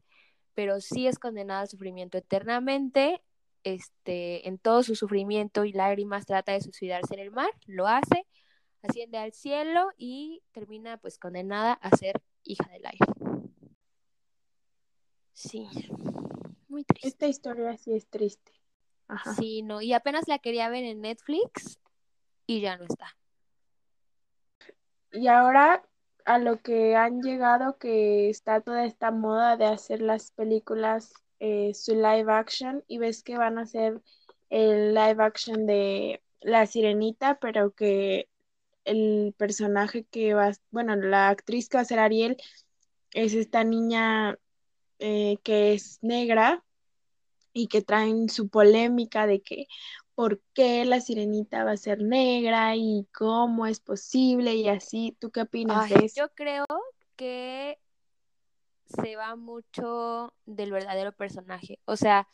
pero 0.54 0.82
sí 0.82 1.08
es 1.08 1.20
condenada 1.20 1.62
al 1.62 1.70
sufrimiento 1.70 2.18
eternamente. 2.18 3.22
Este, 3.64 4.46
en 4.48 4.58
todo 4.58 4.84
su 4.84 4.96
sufrimiento 4.96 5.64
y 5.64 5.72
lágrimas 5.72 6.26
trata 6.26 6.52
de 6.52 6.60
suicidarse 6.60 7.14
en 7.14 7.22
el 7.22 7.32
mar, 7.32 7.50
lo 7.66 7.88
hace, 7.88 8.28
asciende 8.82 9.18
al 9.18 9.32
cielo 9.32 9.88
y 9.98 10.44
termina 10.52 10.98
pues 10.98 11.18
condenada 11.18 11.72
a 11.72 11.96
ser 11.96 12.22
hija 12.44 12.70
del 12.70 12.86
aire. 12.86 13.06
Sí, 15.32 15.70
muy 16.68 16.84
triste. 16.84 17.08
Esta 17.08 17.28
historia 17.28 17.78
sí 17.78 17.94
es 17.94 18.08
triste. 18.08 18.52
Sí, 19.38 19.62
no, 19.62 19.82
y 19.82 19.94
apenas 19.94 20.28
la 20.28 20.40
quería 20.40 20.70
ver 20.70 20.84
en 20.84 21.02
Netflix 21.02 21.80
y 22.48 22.62
ya 22.62 22.78
no 22.78 22.86
está. 22.86 23.16
Y 25.12 25.28
ahora 25.28 25.84
a 26.26 26.40
lo 26.40 26.62
que 26.62 26.96
han 26.96 27.22
llegado, 27.22 27.78
que 27.78 28.30
está 28.30 28.62
toda 28.62 28.86
esta 28.86 29.12
moda 29.12 29.58
de 29.58 29.66
hacer 29.66 30.02
las 30.02 30.32
películas 30.32 31.14
eh, 31.40 31.74
su 31.74 31.94
live 31.96 32.32
action 32.32 32.84
y 32.88 32.98
ves 32.98 33.22
que 33.24 33.38
van 33.38 33.58
a 33.58 33.64
hacer 33.64 34.02
el 34.50 34.94
live 34.94 35.22
action 35.22 35.66
de 35.66 36.22
La 36.40 36.66
Sirenita, 36.66 37.38
pero 37.40 37.72
que 37.72 38.30
el 38.86 39.34
personaje 39.38 40.06
que 40.06 40.34
va, 40.34 40.52
bueno, 40.72 40.96
la 40.96 41.30
actriz 41.30 41.68
que 41.68 41.78
va 41.78 41.82
a 41.82 41.86
ser 41.86 42.00
Ariel 42.00 42.38
es 43.12 43.34
esta 43.34 43.64
niña 43.64 44.38
eh, 45.00 45.38
que 45.44 45.74
es 45.74 46.00
negra 46.02 46.64
y 47.54 47.68
que 47.68 47.82
traen 47.82 48.30
su 48.30 48.50
polémica 48.50 49.28
de 49.28 49.42
que 49.42 49.68
por 50.16 50.42
qué 50.54 50.86
la 50.86 51.00
sirenita 51.00 51.64
va 51.64 51.72
a 51.72 51.78
ser 51.78 52.02
negra 52.02 52.76
y 52.76 53.08
cómo 53.14 53.66
es 53.66 53.80
posible 53.80 54.56
y 54.56 54.68
así. 54.68 55.16
¿Tú 55.20 55.32
qué 55.32 55.42
opinas 55.42 55.90
de 55.90 56.06
eso? 56.06 56.16
Yo 56.22 56.30
creo 56.36 56.66
que 57.16 57.80
se 58.86 59.16
va 59.16 59.36
mucho 59.36 60.34
del 60.46 60.72
verdadero 60.72 61.12
personaje. 61.14 61.80
O 61.86 61.96
sea, 61.96 62.28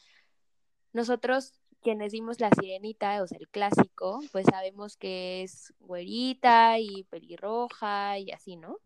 nosotros 0.94 1.54
quienes 1.82 2.12
vimos 2.12 2.40
la 2.40 2.50
sirenita, 2.50 3.22
o 3.24 3.28
sea, 3.28 3.38
el 3.38 3.48
clásico, 3.48 4.20
pues 4.32 4.46
sabemos 4.46 4.98
que 4.98 5.44
es 5.44 5.74
güerita 5.80 6.80
y 6.80 7.04
pelirroja 7.06 8.20
y 8.20 8.32
así, 8.32 8.58
¿no? 8.58 8.78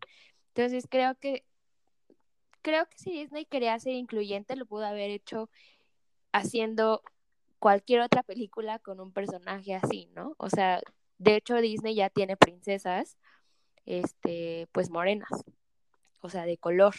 Entonces 0.54 0.86
creo 0.88 1.16
que 1.16 1.44
creo 2.62 2.88
que 2.88 2.96
si 2.96 3.10
Disney 3.12 3.44
quería 3.44 3.78
ser 3.78 3.94
incluyente, 3.94 4.56
lo 4.56 4.66
pudo 4.66 4.86
haber 4.86 5.10
hecho 5.10 5.50
haciendo 6.34 7.02
cualquier 7.60 8.00
otra 8.00 8.22
película 8.22 8.78
con 8.80 9.00
un 9.00 9.12
personaje 9.12 9.74
así, 9.74 10.10
¿no? 10.14 10.34
O 10.36 10.50
sea, 10.50 10.80
de 11.18 11.36
hecho 11.36 11.54
Disney 11.56 11.94
ya 11.94 12.10
tiene 12.10 12.36
princesas, 12.36 13.16
este, 13.86 14.68
pues 14.72 14.90
morenas, 14.90 15.30
o 16.20 16.28
sea, 16.28 16.44
de 16.44 16.58
color. 16.58 16.94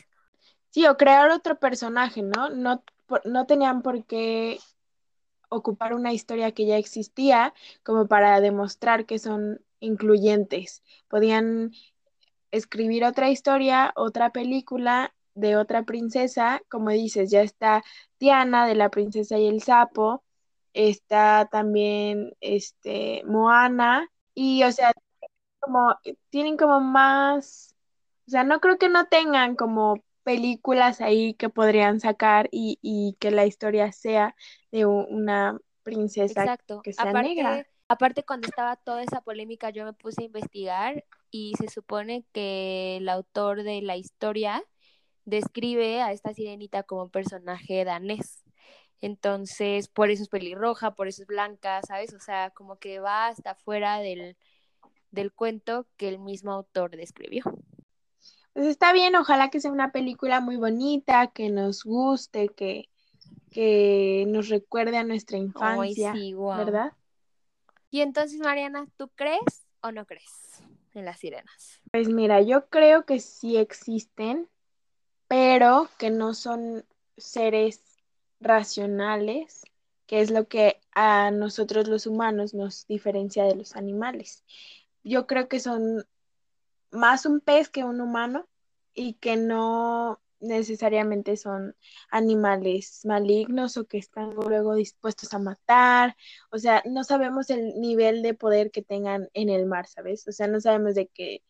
Sí, 0.69 0.87
o 0.87 0.95
crear 0.97 1.29
otro 1.31 1.59
personaje, 1.59 2.21
¿no? 2.21 2.49
No, 2.49 2.83
no 3.25 3.45
tenían 3.45 3.81
por 3.81 4.05
qué 4.05 4.59
ocupar 5.49 5.93
una 5.93 6.13
historia 6.13 6.53
que 6.53 6.65
ya 6.65 6.77
existía 6.77 7.53
como 7.83 8.07
para 8.07 8.39
demostrar 8.39 9.05
que 9.05 9.19
son 9.19 9.61
incluyentes. 9.79 10.81
Podían 11.09 11.73
escribir 12.51 13.03
otra 13.03 13.29
historia, 13.29 13.91
otra 13.95 14.31
película 14.31 15.13
de 15.35 15.57
otra 15.57 15.83
princesa, 15.83 16.61
como 16.69 16.89
dices, 16.89 17.29
ya 17.29 17.41
está 17.41 17.83
Diana 18.19 18.65
de 18.65 18.75
la 18.75 18.89
princesa 18.89 19.37
y 19.37 19.47
el 19.47 19.61
sapo, 19.61 20.23
está 20.73 21.47
también 21.51 22.33
este 22.41 23.23
Moana 23.25 24.09
y 24.33 24.63
o 24.63 24.71
sea, 24.71 24.91
como 25.59 25.95
tienen 26.29 26.57
como 26.57 26.79
más, 26.79 27.75
o 28.27 28.31
sea, 28.31 28.43
no 28.43 28.59
creo 28.59 28.77
que 28.77 28.89
no 28.89 29.05
tengan 29.05 29.55
como 29.55 30.03
películas 30.23 31.01
ahí 31.01 31.35
que 31.35 31.49
podrían 31.49 31.99
sacar 31.99 32.49
y, 32.51 33.15
que 33.19 33.29
la 33.29 33.45
historia 33.45 33.91
sea 33.91 34.35
de 34.71 34.85
una 34.85 35.59
princesa 35.83 36.57
que 36.83 36.93
sea 36.93 37.13
negra. 37.13 37.65
Aparte, 37.87 38.23
cuando 38.23 38.47
estaba 38.47 38.75
toda 38.77 39.03
esa 39.03 39.21
polémica, 39.21 39.69
yo 39.69 39.85
me 39.85 39.93
puse 39.93 40.23
a 40.23 40.25
investigar 40.25 41.05
y 41.29 41.53
se 41.59 41.67
supone 41.67 42.25
que 42.31 42.97
el 42.97 43.09
autor 43.09 43.61
de 43.61 43.83
la 43.83 43.95
historia 43.95 44.63
describe 45.25 46.01
a 46.01 46.11
esta 46.11 46.33
sirenita 46.33 46.83
como 46.83 47.03
un 47.03 47.09
personaje 47.09 47.83
danés. 47.83 48.43
Entonces, 49.01 49.87
por 49.87 50.09
eso 50.09 50.23
es 50.23 50.29
pelirroja, 50.29 50.95
por 50.95 51.07
eso 51.07 51.23
es 51.23 51.27
blanca, 51.27 51.81
¿sabes? 51.83 52.13
O 52.13 52.19
sea, 52.19 52.51
como 52.51 52.77
que 52.77 52.99
va 52.99 53.27
hasta 53.27 53.55
fuera 53.55 53.99
del, 53.99 54.37
del 55.11 55.33
cuento 55.33 55.87
que 55.97 56.07
el 56.07 56.19
mismo 56.19 56.51
autor 56.51 56.95
describió. 56.95 57.43
Pues 58.53 58.67
está 58.67 58.93
bien, 58.93 59.15
ojalá 59.15 59.49
que 59.49 59.59
sea 59.59 59.71
una 59.71 59.91
película 59.91 60.39
muy 60.39 60.55
bonita, 60.55 61.27
que 61.27 61.49
nos 61.49 61.83
guste, 61.83 62.47
que, 62.47 62.89
que 63.51 64.23
nos 64.27 64.47
recuerde 64.47 64.97
a 64.97 65.03
nuestra 65.03 65.37
infancia, 65.37 66.13
¿verdad? 66.57 66.93
Y 67.89 68.01
entonces, 68.01 68.39
Mariana, 68.39 68.87
¿tú 68.97 69.09
crees 69.15 69.67
o 69.81 69.91
no 69.91 70.05
crees 70.05 70.63
en 70.93 71.05
las 71.05 71.19
sirenas? 71.19 71.81
Pues 71.91 72.07
mira, 72.07 72.41
yo 72.41 72.67
creo 72.69 73.05
que 73.05 73.19
sí 73.19 73.57
existen, 73.57 74.47
pero 75.27 75.89
que 75.97 76.09
no 76.11 76.33
son 76.33 76.85
seres 77.17 77.81
racionales, 78.39 79.63
que 80.07 80.21
es 80.21 80.31
lo 80.31 80.47
que 80.47 80.79
a 80.93 81.31
nosotros 81.31 81.87
los 81.87 82.05
humanos 82.07 82.53
nos 82.53 82.85
diferencia 82.87 83.43
de 83.45 83.55
los 83.55 83.75
animales. 83.75 84.43
Yo 85.03 85.27
creo 85.27 85.47
que 85.47 85.59
son 85.59 86.05
más 86.91 87.25
un 87.25 87.41
pez 87.41 87.69
que 87.69 87.83
un 87.83 88.01
humano 88.01 88.47
y 88.93 89.13
que 89.15 89.37
no 89.37 90.21
necesariamente 90.39 91.37
son 91.37 91.75
animales 92.11 93.01
malignos 93.05 93.77
o 93.77 93.85
que 93.85 93.97
están 93.97 94.31
luego 94.35 94.75
dispuestos 94.75 95.33
a 95.33 95.39
matar, 95.39 96.15
o 96.51 96.57
sea, 96.57 96.83
no 96.85 97.03
sabemos 97.03 97.49
el 97.49 97.79
nivel 97.79 98.21
de 98.21 98.33
poder 98.33 98.71
que 98.71 98.81
tengan 98.81 99.29
en 99.33 99.49
el 99.49 99.65
mar, 99.65 99.87
¿sabes? 99.87 100.27
O 100.27 100.31
sea, 100.31 100.47
no 100.47 100.61
sabemos 100.61 100.95
de 100.95 101.07
qué, 101.07 101.41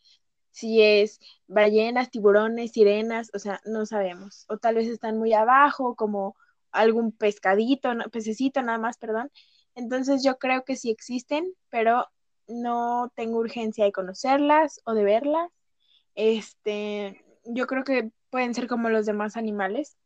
si 0.55 0.81
es 0.81 1.19
ballenas, 1.47 2.09
tiburones, 2.09 2.71
sirenas, 2.71 3.29
o 3.33 3.39
sea, 3.39 3.59
no 3.65 3.85
sabemos, 3.85 4.45
o 4.47 4.57
tal 4.57 4.75
vez 4.75 4.87
están 4.87 5.17
muy 5.17 5.33
abajo, 5.33 5.95
como 5.95 6.37
algún 6.71 7.11
pescadito, 7.11 7.89
pececito 8.09 8.61
nada 8.61 8.77
más, 8.77 8.97
perdón. 8.97 9.29
Entonces 9.75 10.23
yo 10.23 10.37
creo 10.37 10.63
que 10.63 10.77
sí 10.77 10.91
existen, 10.91 11.53
pero 11.69 12.07
no 12.47 13.11
tengo 13.17 13.39
urgencia 13.39 13.83
de 13.83 13.91
conocerlas 13.91 14.79
o 14.85 14.93
de 14.93 15.03
verlas. 15.03 15.51
Este, 16.15 17.25
yo 17.43 17.67
creo 17.67 17.83
que 17.83 18.11
pueden 18.29 18.53
ser 18.53 18.67
como 18.67 18.87
los 18.87 19.05
demás 19.05 19.35
animales, 19.35 19.97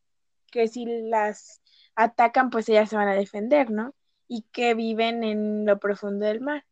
que 0.52 0.68
si 0.68 0.86
las 0.86 1.62
atacan, 1.94 2.50
pues 2.50 2.68
ellas 2.70 2.90
se 2.90 2.96
van 2.96 3.08
a 3.08 3.14
defender, 3.14 3.70
¿no? 3.70 3.94
Y 4.28 4.44
que 4.52 4.74
viven 4.74 5.24
en 5.24 5.68
lo 5.68 5.78
profundo 5.78 6.26
del 6.26 6.42
mar 6.42 6.66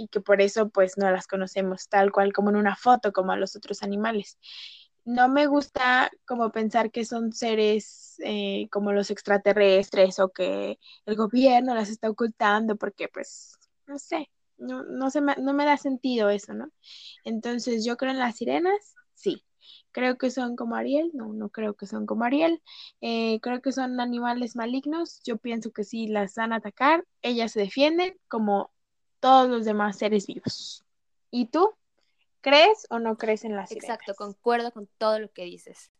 y 0.00 0.08
que 0.08 0.20
por 0.20 0.40
eso 0.40 0.70
pues 0.70 0.96
no 0.96 1.10
las 1.10 1.26
conocemos 1.26 1.88
tal 1.88 2.10
cual 2.10 2.32
como 2.32 2.50
en 2.50 2.56
una 2.56 2.74
foto 2.74 3.12
como 3.12 3.32
a 3.32 3.36
los 3.36 3.54
otros 3.54 3.82
animales. 3.82 4.38
No 5.04 5.28
me 5.28 5.46
gusta 5.46 6.10
como 6.26 6.50
pensar 6.52 6.90
que 6.90 7.04
son 7.04 7.32
seres 7.32 8.14
eh, 8.24 8.68
como 8.70 8.92
los 8.92 9.10
extraterrestres 9.10 10.18
o 10.20 10.30
que 10.30 10.78
el 11.06 11.16
gobierno 11.16 11.74
las 11.74 11.90
está 11.90 12.08
ocultando 12.08 12.76
porque 12.76 13.08
pues 13.08 13.58
no 13.86 13.98
sé, 13.98 14.30
no, 14.56 14.84
no, 14.84 15.10
se 15.10 15.20
no 15.20 15.52
me 15.52 15.64
da 15.66 15.76
sentido 15.76 16.30
eso, 16.30 16.54
¿no? 16.54 16.70
Entonces 17.24 17.84
yo 17.84 17.96
creo 17.96 18.12
en 18.12 18.18
las 18.18 18.36
sirenas, 18.36 18.94
sí, 19.14 19.44
Creo 19.92 20.18
que 20.18 20.30
son 20.30 20.56
como 20.56 20.76
Ariel, 20.76 21.10
no, 21.14 21.32
no 21.32 21.48
creo 21.50 21.74
que 21.74 21.86
son 21.86 22.06
como 22.06 22.24
Ariel. 22.24 22.62
Eh, 23.00 23.40
creo 23.40 23.60
que 23.60 23.72
son 23.72 24.00
animales 24.00 24.54
malignos. 24.56 25.20
Yo 25.24 25.36
pienso 25.38 25.72
que 25.72 25.84
si 25.84 26.06
las 26.06 26.34
van 26.36 26.52
a 26.52 26.56
atacar, 26.56 27.04
ellas 27.22 27.52
se 27.52 27.60
defienden 27.60 28.16
como 28.28 28.70
todos 29.20 29.48
los 29.48 29.64
demás 29.64 29.98
seres 29.98 30.26
vivos. 30.26 30.84
¿Y 31.30 31.46
tú? 31.46 31.72
¿Crees 32.40 32.86
o 32.90 32.98
no 32.98 33.16
crees 33.18 33.44
en 33.44 33.54
las 33.54 33.68
sirenas? 33.68 33.90
Exacto, 33.90 34.14
concuerdo 34.14 34.72
con 34.72 34.88
todo 34.98 35.18
lo 35.18 35.30
que 35.30 35.44
dices. 35.44 35.90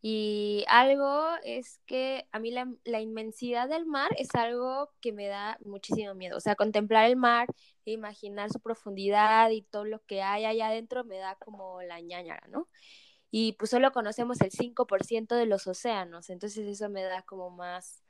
Y 0.00 0.64
algo 0.68 1.28
es 1.44 1.80
que 1.86 2.26
a 2.32 2.38
mí 2.38 2.50
la, 2.50 2.70
la, 2.84 3.00
inmensidad 3.00 3.68
del 3.68 3.86
mar 3.86 4.10
es 4.18 4.28
algo 4.34 4.90
que 5.00 5.12
me 5.12 5.28
da 5.28 5.58
muchísimo 5.64 6.14
miedo. 6.14 6.36
O 6.36 6.40
sea, 6.40 6.56
contemplar 6.56 7.06
el 7.06 7.16
mar, 7.16 7.48
imaginar 7.86 8.50
su 8.50 8.60
profundidad 8.60 9.48
y 9.50 9.62
todo 9.62 9.86
lo 9.86 10.00
que 10.04 10.22
hay 10.22 10.44
allá 10.44 10.66
adentro 10.68 11.04
me 11.04 11.16
da 11.16 11.36
como 11.36 11.80
la 11.82 12.00
ñañara, 12.00 12.46
¿no? 12.48 12.68
y 13.36 13.54
pues 13.54 13.72
solo 13.72 13.90
conocemos 13.90 14.40
el 14.42 14.52
5% 14.52 15.34
de 15.34 15.46
los 15.46 15.66
océanos, 15.66 16.30
entonces 16.30 16.68
eso 16.68 16.88
me 16.88 17.02
da 17.02 17.22
como 17.22 17.50
más 17.50 18.03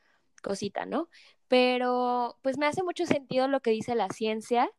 cosita, 0.44 0.86
¿no? 0.86 1.08
Pero 1.48 2.38
pues 2.42 2.58
me 2.58 2.66
hace 2.66 2.82
mucho 2.84 3.06
sentido 3.06 3.48
lo 3.48 3.60
que 3.60 3.70
dice 3.70 3.94
la 3.96 4.08
ciencia, 4.10 4.70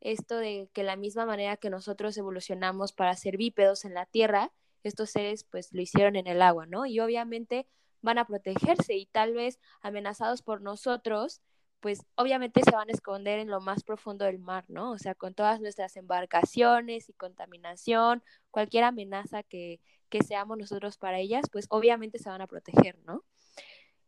esto 0.00 0.38
de 0.38 0.68
que 0.72 0.82
la 0.82 0.96
misma 0.96 1.26
manera 1.26 1.56
que 1.56 1.70
nosotros 1.70 2.16
evolucionamos 2.16 2.92
para 2.92 3.14
ser 3.16 3.36
bípedos 3.36 3.84
en 3.84 3.94
la 3.94 4.06
Tierra, 4.06 4.52
estos 4.82 5.10
seres 5.10 5.44
pues 5.44 5.72
lo 5.72 5.82
hicieron 5.82 6.16
en 6.16 6.26
el 6.26 6.42
agua, 6.42 6.66
¿no? 6.66 6.86
Y 6.86 6.98
obviamente 7.00 7.68
van 8.00 8.18
a 8.18 8.26
protegerse 8.26 8.94
y 8.96 9.06
tal 9.06 9.34
vez 9.34 9.60
amenazados 9.82 10.42
por 10.42 10.60
nosotros, 10.62 11.40
pues 11.80 12.04
obviamente 12.16 12.62
se 12.64 12.72
van 12.72 12.88
a 12.88 12.92
esconder 12.92 13.38
en 13.40 13.50
lo 13.50 13.60
más 13.60 13.84
profundo 13.84 14.24
del 14.24 14.38
mar, 14.38 14.64
¿no? 14.68 14.92
O 14.92 14.98
sea, 14.98 15.14
con 15.14 15.34
todas 15.34 15.60
nuestras 15.60 15.96
embarcaciones 15.96 17.08
y 17.08 17.12
contaminación, 17.14 18.22
cualquier 18.50 18.84
amenaza 18.84 19.42
que, 19.42 19.80
que 20.08 20.22
seamos 20.22 20.58
nosotros 20.58 20.96
para 20.98 21.18
ellas, 21.20 21.46
pues 21.52 21.66
obviamente 21.70 22.18
se 22.18 22.30
van 22.30 22.40
a 22.40 22.46
proteger, 22.46 22.98
¿no? 23.04 23.24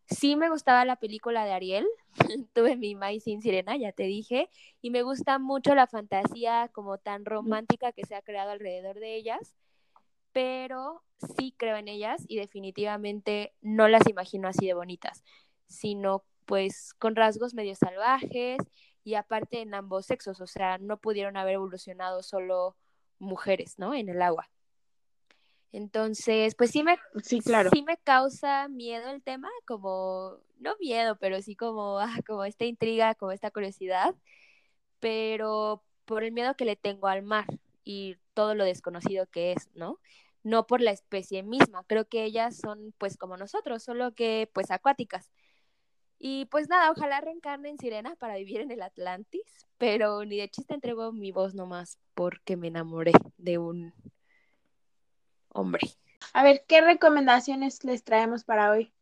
Sí 0.06 0.36
me 0.36 0.50
gustaba 0.50 0.84
la 0.84 0.96
película 0.96 1.44
de 1.44 1.52
Ariel, 1.52 1.86
tuve 2.54 2.76
mi 2.76 2.94
maíz 2.94 3.24
sin 3.24 3.40
sirena, 3.40 3.76
ya 3.76 3.92
te 3.92 4.04
dije, 4.04 4.50
y 4.82 4.90
me 4.90 5.02
gusta 5.02 5.38
mucho 5.38 5.74
la 5.74 5.86
fantasía 5.86 6.68
como 6.72 6.98
tan 6.98 7.24
romántica 7.24 7.92
que 7.92 8.04
se 8.04 8.14
ha 8.14 8.22
creado 8.22 8.50
alrededor 8.50 8.98
de 9.00 9.16
ellas, 9.16 9.54
pero 10.32 11.02
sí 11.36 11.54
creo 11.56 11.76
en 11.76 11.88
ellas 11.88 12.24
y 12.28 12.36
definitivamente 12.36 13.54
no 13.62 13.88
las 13.88 14.06
imagino 14.08 14.48
así 14.48 14.66
de 14.66 14.74
bonitas, 14.74 15.24
sino 15.68 16.24
pues 16.44 16.94
con 16.94 17.16
rasgos 17.16 17.54
medio 17.54 17.74
salvajes 17.74 18.58
y 19.04 19.14
aparte 19.14 19.60
en 19.62 19.74
ambos 19.74 20.06
sexos, 20.06 20.40
o 20.40 20.46
sea, 20.46 20.78
no 20.78 20.98
pudieron 20.98 21.36
haber 21.36 21.54
evolucionado 21.54 22.22
solo 22.22 22.76
mujeres, 23.18 23.78
¿no? 23.78 23.94
En 23.94 24.08
el 24.08 24.22
agua. 24.22 24.50
Entonces, 25.74 26.54
pues 26.54 26.70
sí 26.70 26.84
me, 26.84 26.96
sí, 27.24 27.40
claro. 27.40 27.68
sí 27.72 27.82
me 27.82 27.96
causa 27.96 28.68
miedo 28.68 29.10
el 29.10 29.24
tema, 29.24 29.48
como, 29.66 30.38
no 30.60 30.76
miedo, 30.78 31.16
pero 31.18 31.42
sí 31.42 31.56
como, 31.56 31.98
ah, 31.98 32.14
como 32.28 32.44
esta 32.44 32.64
intriga, 32.64 33.16
como 33.16 33.32
esta 33.32 33.50
curiosidad, 33.50 34.14
pero 35.00 35.82
por 36.04 36.22
el 36.22 36.30
miedo 36.30 36.54
que 36.54 36.64
le 36.64 36.76
tengo 36.76 37.08
al 37.08 37.24
mar 37.24 37.46
y 37.82 38.18
todo 38.34 38.54
lo 38.54 38.62
desconocido 38.64 39.26
que 39.26 39.50
es, 39.50 39.68
¿no? 39.74 39.98
No 40.44 40.64
por 40.68 40.80
la 40.80 40.92
especie 40.92 41.42
misma, 41.42 41.82
creo 41.88 42.06
que 42.06 42.22
ellas 42.22 42.56
son 42.56 42.94
pues 42.96 43.16
como 43.16 43.36
nosotros, 43.36 43.82
solo 43.82 44.14
que 44.14 44.48
pues 44.54 44.70
acuáticas. 44.70 45.32
Y 46.20 46.44
pues 46.52 46.68
nada, 46.68 46.92
ojalá 46.92 47.20
reencarne 47.20 47.70
en 47.70 47.78
sirena 47.78 48.14
para 48.14 48.36
vivir 48.36 48.60
en 48.60 48.70
el 48.70 48.80
Atlantis, 48.80 49.66
pero 49.76 50.24
ni 50.24 50.36
de 50.36 50.48
chiste 50.48 50.72
entrego 50.72 51.10
mi 51.10 51.32
voz 51.32 51.52
nomás 51.56 51.98
porque 52.14 52.56
me 52.56 52.68
enamoré 52.68 53.10
de 53.38 53.58
un 53.58 53.92
hombre. 55.54 55.88
A 56.34 56.42
ver, 56.42 56.64
¿qué 56.68 56.82
recomendaciones 56.82 57.82
les 57.84 58.04
traemos 58.04 58.44
para 58.44 58.70
hoy? 58.70 58.92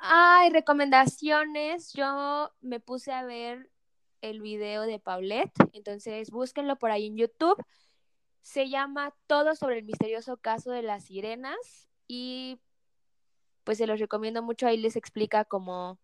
Ay, 0.00 0.50
recomendaciones. 0.50 1.92
Yo 1.94 2.50
me 2.60 2.80
puse 2.80 3.12
a 3.12 3.24
ver 3.24 3.70
el 4.20 4.40
video 4.40 4.82
de 4.82 4.98
Paulette, 4.98 5.52
entonces 5.72 6.30
búsquenlo 6.30 6.76
por 6.76 6.90
ahí 6.90 7.06
en 7.06 7.16
YouTube. 7.16 7.56
Se 8.42 8.68
llama 8.68 9.14
Todo 9.26 9.54
sobre 9.54 9.78
el 9.78 9.84
misterioso 9.84 10.36
caso 10.36 10.70
de 10.70 10.82
las 10.82 11.04
sirenas 11.04 11.88
y 12.06 12.60
pues 13.64 13.78
se 13.78 13.86
los 13.86 14.00
recomiendo 14.00 14.42
mucho. 14.42 14.66
Ahí 14.66 14.76
les 14.76 14.96
explica 14.96 15.44
como, 15.44 15.98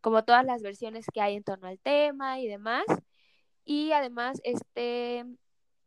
como 0.00 0.24
todas 0.24 0.44
las 0.44 0.62
versiones 0.62 1.06
que 1.12 1.20
hay 1.20 1.36
en 1.36 1.44
torno 1.44 1.68
al 1.68 1.78
tema 1.80 2.40
y 2.40 2.46
demás. 2.46 2.84
Y 3.64 3.92
además 3.92 4.40
este 4.44 5.24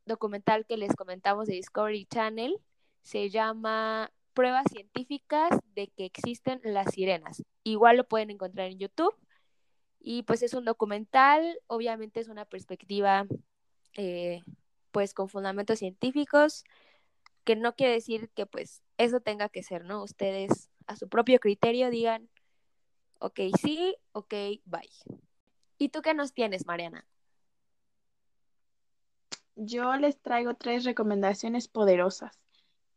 documental 0.05 0.65
que 0.65 0.77
les 0.77 0.95
comentamos 0.95 1.47
de 1.47 1.55
Discovery 1.55 2.05
Channel 2.05 2.59
se 3.03 3.29
llama 3.29 4.11
Pruebas 4.33 4.65
científicas 4.71 5.51
de 5.75 5.87
que 5.87 6.05
existen 6.05 6.59
las 6.63 6.93
sirenas. 6.93 7.43
Igual 7.63 7.97
lo 7.97 8.07
pueden 8.07 8.31
encontrar 8.31 8.67
en 8.67 8.79
YouTube. 8.79 9.15
Y 9.99 10.23
pues 10.23 10.43
es 10.43 10.53
un 10.53 10.65
documental, 10.65 11.59
obviamente 11.67 12.19
es 12.19 12.27
una 12.27 12.45
perspectiva 12.45 13.25
eh, 13.95 14.41
pues 14.91 15.13
con 15.13 15.29
fundamentos 15.29 15.79
científicos, 15.79 16.63
que 17.43 17.55
no 17.55 17.75
quiere 17.75 17.93
decir 17.93 18.29
que 18.29 18.45
pues 18.45 18.83
eso 18.97 19.19
tenga 19.19 19.49
que 19.49 19.63
ser, 19.63 19.83
¿no? 19.83 20.03
Ustedes 20.03 20.69
a 20.87 20.95
su 20.95 21.09
propio 21.09 21.39
criterio 21.39 21.89
digan, 21.89 22.29
ok, 23.19 23.39
sí, 23.61 23.95
ok, 24.11 24.33
bye. 24.65 24.89
¿Y 25.77 25.89
tú 25.89 26.01
qué 26.01 26.13
nos 26.13 26.33
tienes, 26.33 26.65
Mariana? 26.65 27.05
Yo 29.55 29.95
les 29.95 30.21
traigo 30.21 30.53
tres 30.55 30.83
recomendaciones 30.83 31.67
poderosas. 31.67 32.39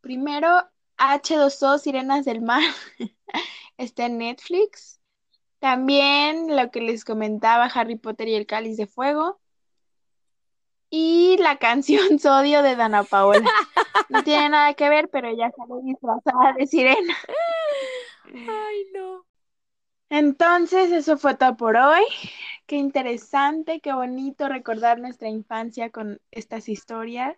Primero, 0.01 0.69
H2O, 0.97 1.79
Sirenas 1.79 2.25
del 2.25 2.41
Mar, 2.41 2.63
está 3.79 4.07
en 4.07 4.19
Netflix. 4.19 5.01
También 5.61 6.57
lo 6.57 6.71
que 6.71 6.81
les 6.81 7.05
comentaba, 7.05 7.65
Harry 7.67 7.97
Potter 7.97 8.29
y 8.29 8.35
el 8.35 8.47
Cáliz 8.47 8.77
de 8.77 8.87
Fuego. 8.87 9.41
Y 10.91 11.37
la 11.39 11.57
canción 11.59 12.19
Sodio 12.19 12.63
de 12.63 12.77
Dana 12.77 13.05
Paola. 13.05 13.49
No 14.09 14.23
tiene 14.25 14.49
nada 14.49 14.75
que 14.75 14.89
ver, 14.89 15.09
pero 15.11 15.31
ya 15.37 15.51
sale 15.51 15.83
disfrazada 15.85 16.55
de 16.55 16.67
sirena. 16.67 17.15
Ay, 18.25 18.87
no. 18.95 19.25
Entonces, 20.11 20.91
eso 20.93 21.19
fue 21.19 21.35
todo 21.35 21.57
por 21.57 21.77
hoy. 21.77 22.05
Qué 22.69 22.77
interesante, 22.77 23.81
qué 23.81 23.95
bonito 23.95 24.47
recordar 24.47 24.99
nuestra 24.99 25.31
infancia 25.31 25.89
con 25.89 26.21
estas 26.31 26.69
historias. 26.69 27.35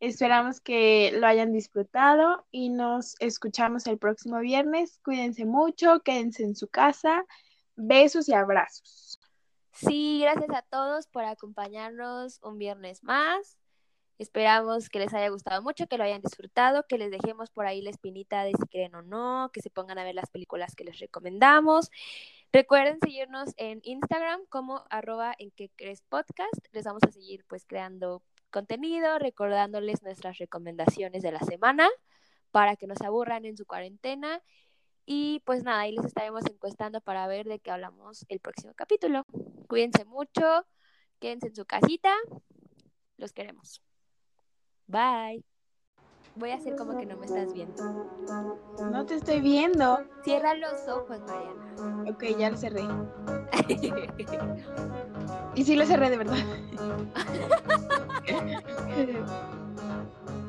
Esperamos 0.00 0.62
que 0.62 1.12
lo 1.12 1.26
hayan 1.26 1.52
disfrutado 1.52 2.46
y 2.50 2.70
nos 2.70 3.16
escuchamos 3.20 3.86
el 3.86 3.98
próximo 3.98 4.38
viernes. 4.38 4.98
Cuídense 5.04 5.44
mucho, 5.44 6.00
quédense 6.00 6.42
en 6.42 6.56
su 6.56 6.68
casa. 6.68 7.26
Besos 7.74 8.30
y 8.30 8.32
abrazos. 8.32 9.20
Sí, 9.72 10.20
gracias 10.22 10.48
a 10.48 10.62
todos 10.62 11.06
por 11.06 11.26
acompañarnos 11.26 12.40
un 12.42 12.56
viernes 12.56 13.04
más. 13.04 13.58
Esperamos 14.18 14.88
que 14.88 15.00
les 15.00 15.12
haya 15.12 15.28
gustado 15.28 15.60
mucho, 15.62 15.86
que 15.86 15.98
lo 15.98 16.04
hayan 16.04 16.22
disfrutado, 16.22 16.86
que 16.88 16.96
les 16.96 17.10
dejemos 17.10 17.50
por 17.50 17.66
ahí 17.66 17.82
la 17.82 17.90
espinita 17.90 18.44
de 18.44 18.52
si 18.52 18.66
creen 18.70 18.94
o 18.94 19.02
no, 19.02 19.50
que 19.52 19.60
se 19.60 19.68
pongan 19.68 19.98
a 19.98 20.04
ver 20.04 20.14
las 20.14 20.30
películas 20.30 20.74
que 20.74 20.84
les 20.84 20.98
recomendamos. 20.98 21.90
Recuerden 22.52 22.98
seguirnos 23.00 23.52
en 23.56 23.80
Instagram 23.82 24.40
como 24.48 24.84
arroba 24.90 25.34
en 25.38 25.50
que 25.50 25.70
crees 25.76 26.02
podcast. 26.02 26.66
Les 26.72 26.84
vamos 26.84 27.02
a 27.06 27.12
seguir 27.12 27.44
pues 27.46 27.64
creando 27.66 28.22
contenido, 28.50 29.18
recordándoles 29.18 30.02
nuestras 30.02 30.38
recomendaciones 30.38 31.22
de 31.22 31.32
la 31.32 31.40
semana 31.40 31.88
para 32.50 32.76
que 32.76 32.86
no 32.86 32.94
se 32.94 33.06
aburran 33.06 33.44
en 33.44 33.56
su 33.56 33.66
cuarentena. 33.66 34.42
Y 35.04 35.40
pues 35.44 35.62
nada, 35.62 35.80
ahí 35.80 35.92
les 35.92 36.06
estaremos 36.06 36.44
encuestando 36.46 37.00
para 37.00 37.26
ver 37.26 37.46
de 37.46 37.60
qué 37.60 37.70
hablamos 37.70 38.24
el 38.28 38.40
próximo 38.40 38.72
capítulo. 38.74 39.24
Cuídense 39.68 40.04
mucho, 40.04 40.66
quédense 41.20 41.48
en 41.48 41.56
su 41.56 41.66
casita. 41.66 42.14
Los 43.16 43.32
queremos. 43.32 43.82
Bye. 44.86 45.55
Voy 46.36 46.50
a 46.50 46.56
hacer 46.56 46.76
como 46.76 46.98
que 46.98 47.06
no 47.06 47.16
me 47.16 47.26
estás 47.26 47.52
viendo. 47.52 47.82
No 48.90 49.06
te 49.06 49.14
estoy 49.14 49.40
viendo. 49.40 50.00
Cierra 50.22 50.54
los 50.54 50.86
ojos, 50.86 51.18
Mariana. 51.20 52.10
Ok, 52.10 52.24
ya 52.38 52.50
lo 52.50 52.56
cerré. 52.56 52.82
y 55.54 55.64
sí 55.64 55.76
lo 55.76 55.86
cerré 55.86 56.10
de 56.10 56.18
verdad. 56.18 56.36